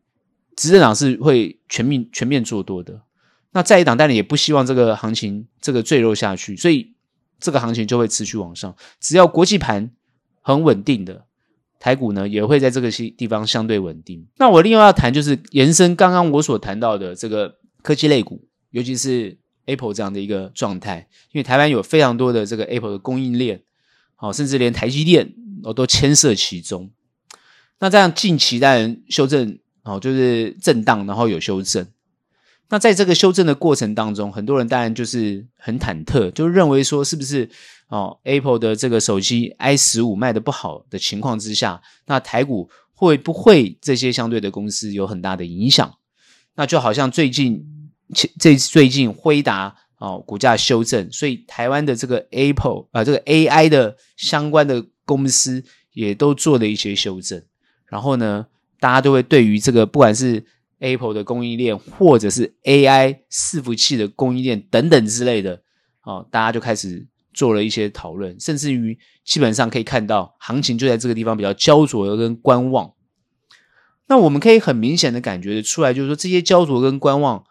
[0.56, 3.02] 执政党是会全面全面做多的。
[3.58, 6.94] 那在野党当然也不希望这个行情这个坠落下去，所以
[7.40, 8.76] 这个行情就会持续往上。
[9.00, 9.90] 只要国际盘
[10.44, 11.26] 很稳定的，
[11.80, 14.28] 台股呢也会在这个地方相对稳定。
[14.38, 19.36] 那我另外要谈就是延伸刚刚我所谈到的这个科技类股，尤其是
[19.66, 23.64] Apple 这样的一个状态，因为台湾有非常多的这个 Apple 的供应链，
[24.16, 25.34] 好，甚至连台积电
[25.64, 26.92] 哦都牵涉其中。
[27.80, 31.88] 那这样近期当然修正哦，就是震荡，然后有修正。
[32.70, 37.50] 那在这个修正的过程当中，很多人当然就是很忐忑，就认为说是不是
[37.88, 45.96] 哦，Apple 的这个手机 i 十五卖得不好的情况之下，那台股会不会这些相对的公司有很大的影响？
[46.56, 47.66] 那就好像最近
[48.40, 55.64] 这最近辉达哦股价修正，所以台湾的这个 Apple 啊、这个 AI 的相关的公司
[55.94, 57.42] 也都做了一些修正，
[57.86, 58.48] 然后呢，
[58.80, 60.44] 大家都会对于这个不管是
[60.80, 65.62] Apple 的供应链，或者是 AI 伺服器的供应链等等之类的，
[66.04, 72.94] 哦，大家就开始做了一些讨论，甚至于基本上可以看到，行情就在这个地方比较焦灼跟观望。
[74.08, 77.44] 那我们可以很明显的感觉得出来，就是说这些焦灼跟观望，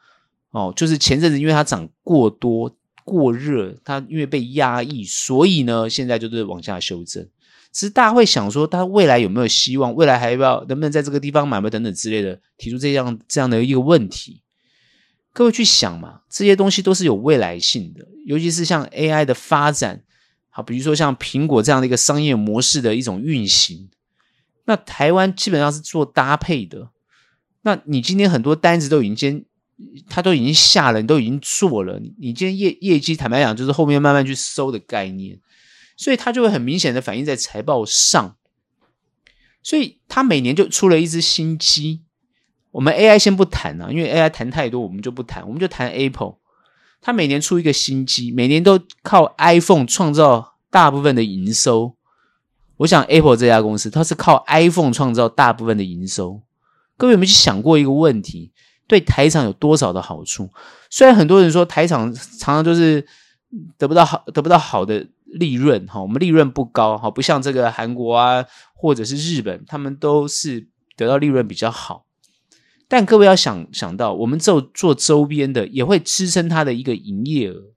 [0.51, 2.75] 哦，就是前阵子因为它涨过多
[3.05, 7.29] 过热，它因为被压抑，所以呢，现在就是往下修正。
[7.77, 9.95] 其实大家会想说，他未来有没有希望？
[9.95, 14.41] 未来还要不要能不能在这个地方买卖等等之类的，提出这样这样的一个问题？
[15.35, 20.03] 各位去想嘛，这些东西都是有未来性的，尤其是像 AI 的发展，
[20.49, 23.91] 好，比如说像苹果这样的一个商业模式的一种运行，
[24.65, 26.89] 那台湾基本上是做搭配的。
[27.61, 29.45] 那你今天很多单子都已经先，
[30.09, 35.39] 他都已经下了，你都已经做了，你今天业业绩坦白讲，就是后面慢慢去收的概念。
[35.97, 38.37] 所以它就会很明显的反映在财报上，
[39.63, 42.03] 所以它每年就出了一只新机。
[42.73, 46.37] 我们 AI 先不谈啊，因为 AI 谈太多，我们就不谈，我们就谈 Apple。
[47.01, 51.97] 它每年出一个新机，每年都靠 iPhone 创造大部分的营收。
[52.77, 56.43] 我想 Apple 这家公司，它是靠 iPhone 创造大部分的营收。
[56.99, 58.53] 各位有没有去想过一个问题？
[58.87, 60.51] 对台厂有多少的好处？
[60.91, 63.07] 虽然很多人说台厂常常就是
[63.79, 65.07] 得不到好，得不到好的。
[65.27, 72.07] 利润哈，我们利润不高哈，不像这个韩国啊，或者是日本，他们都是得到利润比较好。
[72.89, 77.73] 但各位要想想到，我们做做周边的，也会支撑它的一个营业额，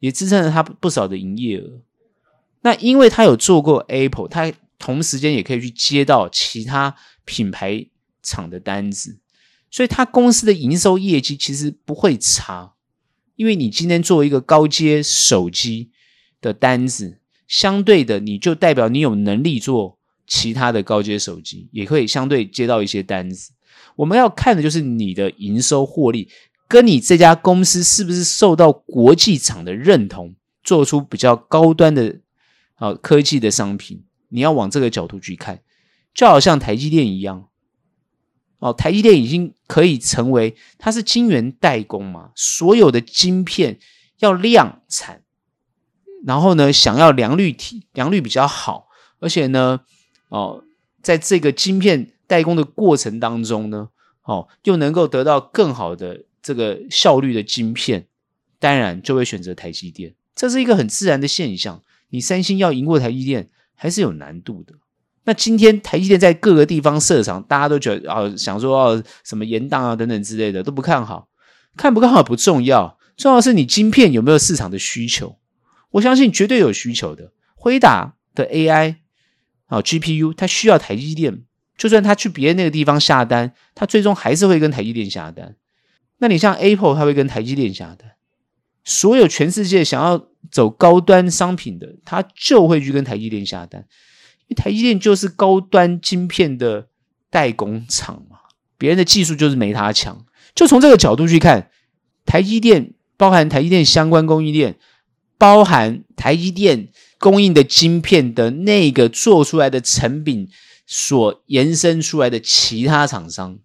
[0.00, 1.80] 也支撑了它不少的营业额。
[2.62, 7.86] 那因为他有做过 Apple，他同时间也可以去接到其他品牌
[8.20, 9.20] 厂的单子，
[9.70, 12.74] 所以他公司的营收业绩其实不会差，
[13.36, 15.92] 因为你今天做一个高阶手机
[16.46, 17.18] 的单子，
[17.48, 23.52] 相对的你就代表你有能力做其他的高阶手机，也可以相对接到一些单子。
[23.96, 26.28] 我们要看的就是你的营收获利，
[26.68, 32.20] 跟你这家公司是不是受到国际厂的认同，做出比较高端的
[32.76, 34.04] 啊科技的商品。
[34.28, 35.60] 你要往这个角度去看，
[36.14, 37.48] 就好像台积电一样，
[38.58, 43.78] 哦，台积电已经可以成为它是晶圆代工嘛，所有的晶片
[44.18, 45.22] 要量产，
[46.26, 48.88] 然后呢，想要良率体良率比较好，
[49.20, 49.80] 而且呢，
[50.28, 50.64] 哦，
[51.00, 53.88] 在这个晶片代工的过程当中呢，
[54.24, 58.08] 哦，又能够得到更好的这个效率的晶片，
[58.58, 61.82] 当然就会选择台积电，这是一个很自然的现象。
[62.10, 63.48] 你三星要赢过台积电。
[63.78, 64.72] 还是有难度的。
[65.24, 71.28] 那今天台积电在各个地方设厂，大家都觉得啊、想说哦，什么延宕啊等等之类的都不看好，
[71.76, 75.36] 看不看好不重要，重要是你晶片有没有市场的需求。
[75.96, 77.32] 我相信绝对有需求的。
[77.54, 78.96] 辉达的 AI
[79.66, 81.42] 啊、GPU，它需要台积电，
[81.76, 85.56] 就算他去别的那个地方下单，他最终还是会跟台积电下单。
[86.18, 88.12] 那你像 Apple，它会跟台积电下单。
[88.84, 93.84] 所有全世界想要走高端商品的，他就会去跟台积电下单，
[94.46, 96.88] 因为台积电就是高端晶片的
[97.28, 98.38] 代工厂嘛，
[98.78, 100.24] 别人的技术就是没他强。
[100.54, 101.70] 就从这个角度去看，
[102.24, 104.78] 台积电包含台积电相关供应链，
[105.38, 110.48] 包含台积电供应的晶片的那个做出来的成品
[110.86, 113.58] 所延伸出来的其他厂商，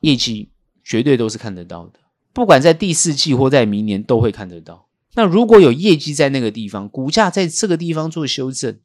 [0.00, 0.50] 业绩
[0.84, 2.00] 绝对都是看得到的。
[2.32, 4.88] 不管在第四季或在明年都会看得到。
[5.14, 8.78] 那如果有业绩在那个地方，股价在这个地方做修正，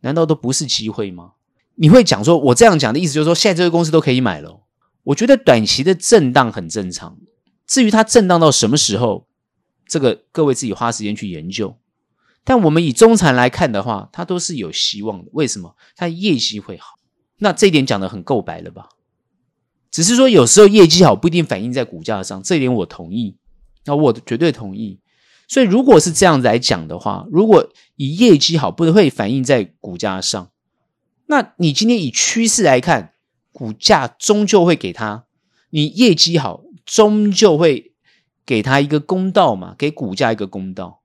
[0.00, 1.32] 难道都不是机会吗？
[1.74, 4.62] 你会讲说，我这样讲的意思就是说，现在这个公司都可以买了。
[5.02, 7.18] 我觉得短期的震荡很正常。
[7.66, 9.26] 至于它震荡到什么时候，
[9.86, 11.76] 这个各位自己花时间去研究。
[12.44, 15.30] 但我们以中长来看的话，它都是有希望的。
[15.32, 15.76] 为什么？
[15.96, 16.98] 它业绩会好。
[17.38, 18.88] 那这一点讲的很够白了吧？
[19.90, 23.36] 只是说，有时候业绩好不一定反映在股价上，这一点我同意，
[23.84, 25.00] 那我绝对同意。
[25.46, 30.50] 所以，如果是这样子来讲的话，如果以业绩好不会反映在股价上，
[31.26, 33.14] 那你今天以趋势来看，
[33.52, 35.24] 股价终究会给它，
[35.70, 37.93] 你业绩好，终究会
[38.46, 41.00] 给他一个公道嘛，给股价一个公道，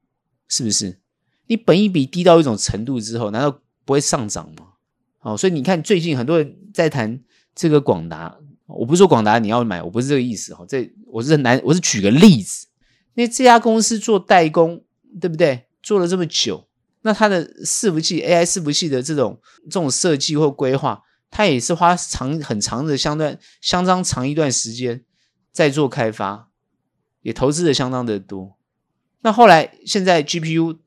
[0.48, 1.00] 是不是？
[1.48, 4.68] 你本一比低到一种程度之后，难道不会上涨吗？
[5.22, 7.20] 哦，所以你看最近很多人在谈
[7.56, 8.38] 这个广达。
[8.68, 10.64] 我不是说广达你要买，我不是这个意思哈。
[10.70, 12.68] 这我是难，我是举个例子。
[13.16, 14.84] 因为这家公司做代工，
[15.20, 15.66] 对不对？
[15.82, 16.68] 做了这么久，
[17.02, 25.04] 那它的伺服器 AI 伺服器的这种这种设计或规划，它也是花长很长的相当相当长一段时间
[25.52, 26.49] 在做开发，
[27.22, 28.58] 也投资的相当的多。
[29.22, 30.80] 那后来现在 GPU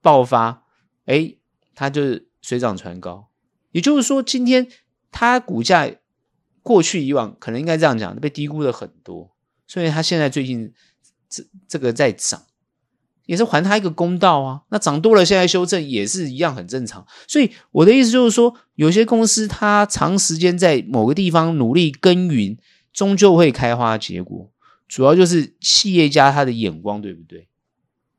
[0.00, 0.64] 爆发，
[1.06, 1.34] 哎，
[1.74, 3.28] 它就是水涨船高。
[3.70, 4.68] 也就是说，今天
[5.10, 5.90] 它股价。
[6.64, 9.34] 过去以往可能应该这样讲，被低估了很多，
[9.66, 10.72] 所以他现在最近
[11.28, 12.40] 这这个在涨，
[13.26, 14.62] 也是还他一个公道啊。
[14.70, 17.04] 那涨多了，现在修正也是一样很正常。
[17.26, 22.56] 所以我的意思就是说，有些公司它长时间在某个地方努力耕耘，
[22.92, 24.52] 终究会开花结果。
[24.92, 27.48] 主要就是企业家他的眼光对不对？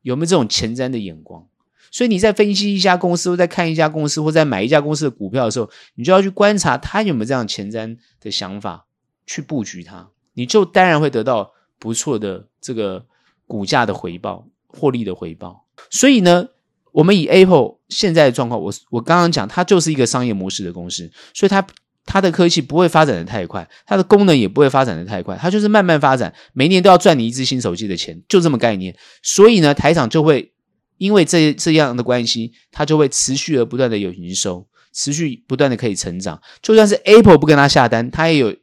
[0.02, 1.46] 有没有这种前瞻的眼光？
[1.92, 8.86] 所以你在分析一家公司，或在看一家公司，或在买一家公司的股票的时候，你就要去观察他有没有这样前瞻的想法
[9.24, 13.06] 去布局它，你就当然会得到不错的这个
[13.46, 15.64] 股价的回报、获利的回报。
[15.90, 16.48] 所以呢，
[16.90, 21.64] 我们以 Apple 现在的状况，我我刚刚讲，它就是一个商业模式的公司，所以它
[22.04, 28.96] 它的科技不会发展的太快，它的功能也不会发展的太快，它就是慢慢发展，每年都要赚你一支新手机的钱，就这么概念。
[29.22, 30.52] 所以呢，台厂就会。
[30.96, 36.40] 因为这这样的关系，它就会持续而不断的有营收，持续不断的可以成长。
[36.62, 38.54] 就算是 Apple 不跟他下单，他也有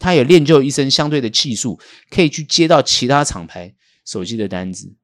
[0.00, 1.78] 他也练就一身相对的技术，
[2.10, 3.74] 可以去接到其他厂牌
[4.06, 4.94] 手机的单子。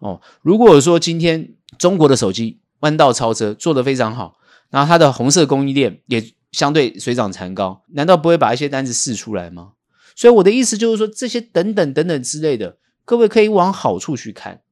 [0.00, 4.36] 哦，如果说今天中国的手机弯道超车做得非常好，
[4.68, 6.22] 然后它的红色供应链也
[6.52, 9.72] 相对水涨船高，难道不会把一些单子试出来吗？
[10.14, 14.62] 所以我的意思就是说，这些等等等等之类的，各位可以往好处去看，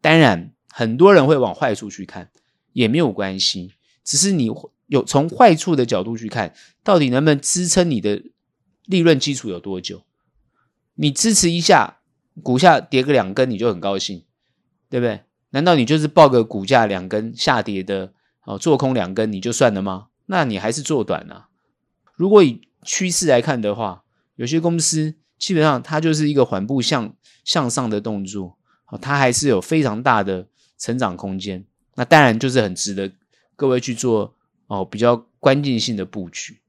[0.00, 0.52] 当然。
[0.78, 2.30] 很多人会往坏处去看，
[2.74, 3.72] 也没有关系，
[4.04, 4.50] 只是你
[4.88, 6.52] 有从坏处的角度去看，
[6.84, 8.22] 到底能不能支撑你的
[8.84, 10.02] 利润基础有多久？
[10.96, 12.00] 你支持一下，
[12.42, 14.26] 股价跌个两根，你就很高兴，
[14.90, 15.22] 对不对？
[15.52, 18.12] 难道你就是报个股价两根下跌的
[18.44, 20.08] 哦，做空两根你就算了吗？
[20.26, 21.48] 那你还是做短啊。
[22.14, 24.04] 如果以趋势来看的话，
[24.36, 27.14] 有些公司基本上它就是一个缓步向
[27.44, 28.56] 向上的动作，
[29.00, 30.46] 它还是有非常大的
[30.78, 31.64] 成长空间。
[31.94, 33.10] 那当然就是很值得
[33.54, 34.34] 各位去做
[34.66, 36.60] 哦，比较关键性的布局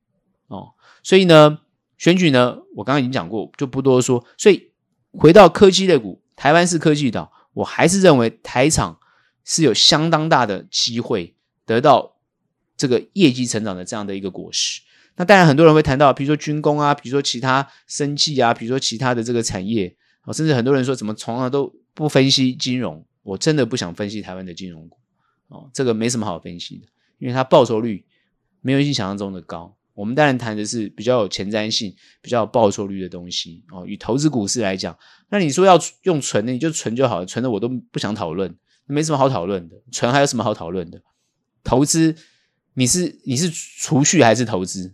[0.48, 0.74] 哦。
[1.04, 1.60] 所以呢，
[1.98, 4.24] 选举呢，我刚刚已经讲过，就不多说。
[4.38, 4.72] 所以
[5.12, 9.00] 回到科技类股，台湾是科技岛，我还是认为台厂
[9.46, 11.36] 是有相当大的机会
[11.66, 12.17] 得到
[12.78, 14.82] 这个业绩成长的这样的一个果实。
[15.16, 19.94] 那当然，很多人会谈到，比如说军工啊，比如说其他生计啊，比如说其他的这个产业
[20.26, 24.98] 哦，甚至很多人说怎么从来都不分析金融，我真的不想分析台湾的金融股。
[25.48, 26.86] 哦，这个没什么好分析的，
[27.18, 28.06] 因为它报酬率
[28.62, 29.76] 没有你想象中的高。
[29.96, 33.84] 我们当然谈的是比较有前瞻性、比较有报酬率的东西哦。
[33.88, 34.96] 与投资股市来讲，
[35.30, 38.56] 那你说要用存的，你就存就好了，存的我都不想讨论，
[38.86, 39.76] 没什么好讨论的。
[39.92, 41.02] 存还有什么好讨论的？
[41.64, 42.16] 投资
[42.78, 44.94] 你是你是储蓄还是投资？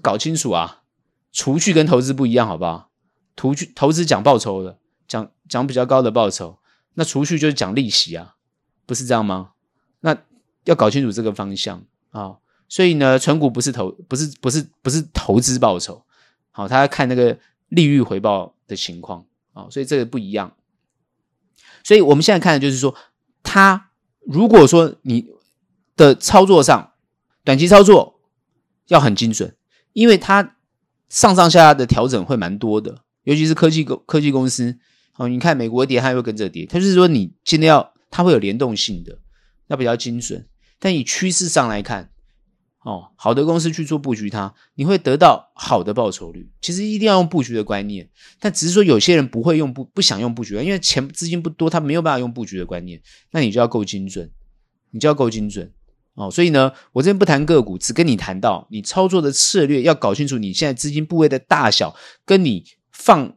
[0.00, 0.84] 搞清楚啊！
[1.32, 2.92] 储蓄跟投资不一样，好不好？
[3.34, 4.78] 投去投资讲报酬的，
[5.08, 6.58] 讲讲比较高的报酬，
[6.94, 8.36] 那储蓄就是讲利息啊。
[8.86, 9.50] 不是这样吗？
[9.98, 10.16] 那
[10.62, 11.82] 要搞清楚这个方向
[12.12, 12.36] 啊、
[12.68, 16.04] 所以呢，存股不是投，不是不是不是投资报酬。
[16.52, 17.36] 好、他要看那个
[17.68, 20.54] 利率回报的情况啊、所以这个不一样。
[21.82, 22.94] 所以我们现在看的就是说，
[23.42, 25.28] 他如果说你
[25.96, 26.92] 的操作上，
[27.42, 28.20] 短期操作
[28.88, 29.56] 要很精准，
[29.92, 30.56] 因为它
[31.08, 34.78] 上上下下的调整会蛮多的，尤其是科技公科技公司。
[35.16, 36.66] 哦，你看美国跌，它会跟着跌。
[36.66, 37.92] 它就是说，你今天要。
[38.08, 39.18] 它会有联动性的，
[39.66, 40.46] 那比较精准。
[40.78, 42.08] 但以趋势上来看，
[42.82, 46.50] 哦，好的公司去做布局它，你会得到好的报酬率。
[46.62, 48.08] 其实一定要用布局的观念，
[48.40, 53.02] 但只是说有些人不会用不不想用布局，因为钱资金不多，他没有办法用布局的观念。
[53.32, 54.30] 那你就要够精准，
[54.92, 55.70] 你就要够精准
[56.16, 56.30] 哦。
[56.30, 61.94] 所以呢，我这边不谈个股，只跟你谈到你操作的策略要搞清楚，你现在资金部位的大小，
[62.24, 63.36] 跟你放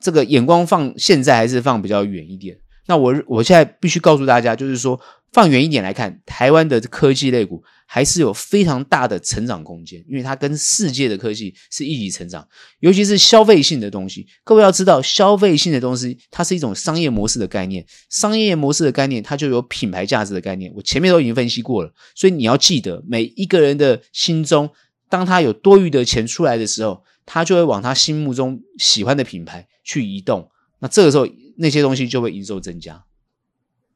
[0.00, 2.58] 这个眼光放现在还是放比较远一点。
[2.86, 5.00] 那我我现在必须告诉大家，就是说
[5.32, 7.62] 放远一点来看，台湾的科技类股
[7.92, 12.46] 还是有非常大的成长空间，因为它跟世界的科技是一起成长，
[12.78, 14.24] 尤其是消费性的东西。
[14.44, 20.72] 各位要知道，消费性的东西它是一种商业模式的概念，商业模式的概念它就有品牌价值的概念。
[20.76, 24.70] 我前面都已经分析过了，所以你要记得，每一个人的心中，
[25.08, 30.48] 当他有多余的钱出来的时候，他就会往他心目中喜欢的品牌去移动。
[30.78, 31.26] 那这个时候。
[31.62, 33.04] 那些东西就会营收增加，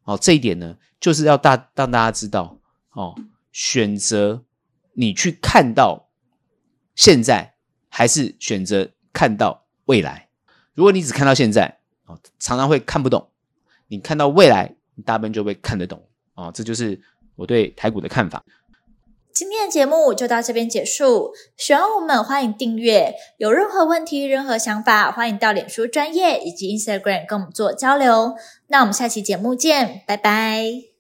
[0.03, 2.61] 好，这一点呢，就是要大让大家知道，
[2.93, 3.15] 哦，
[3.55, 4.43] 选择
[4.95, 6.11] 你去看到
[6.97, 7.55] 现在，
[7.89, 10.29] 还是选择看到未来。
[10.75, 13.31] 如果你只看到现在，哦，常常会看不懂；
[13.87, 16.03] 你看到未来，你大半就会看得懂。
[16.35, 17.01] 哦，这就是
[17.37, 18.45] 我对台股的看法。
[19.33, 28.35] 今天的节目就到这边结束，喜欢我们欢迎订阅，有任何问题、任何想法，欢迎到脸书专业以及 Instagram 跟我们做交流。
[28.67, 30.94] 那我们下期节目见，拜拜。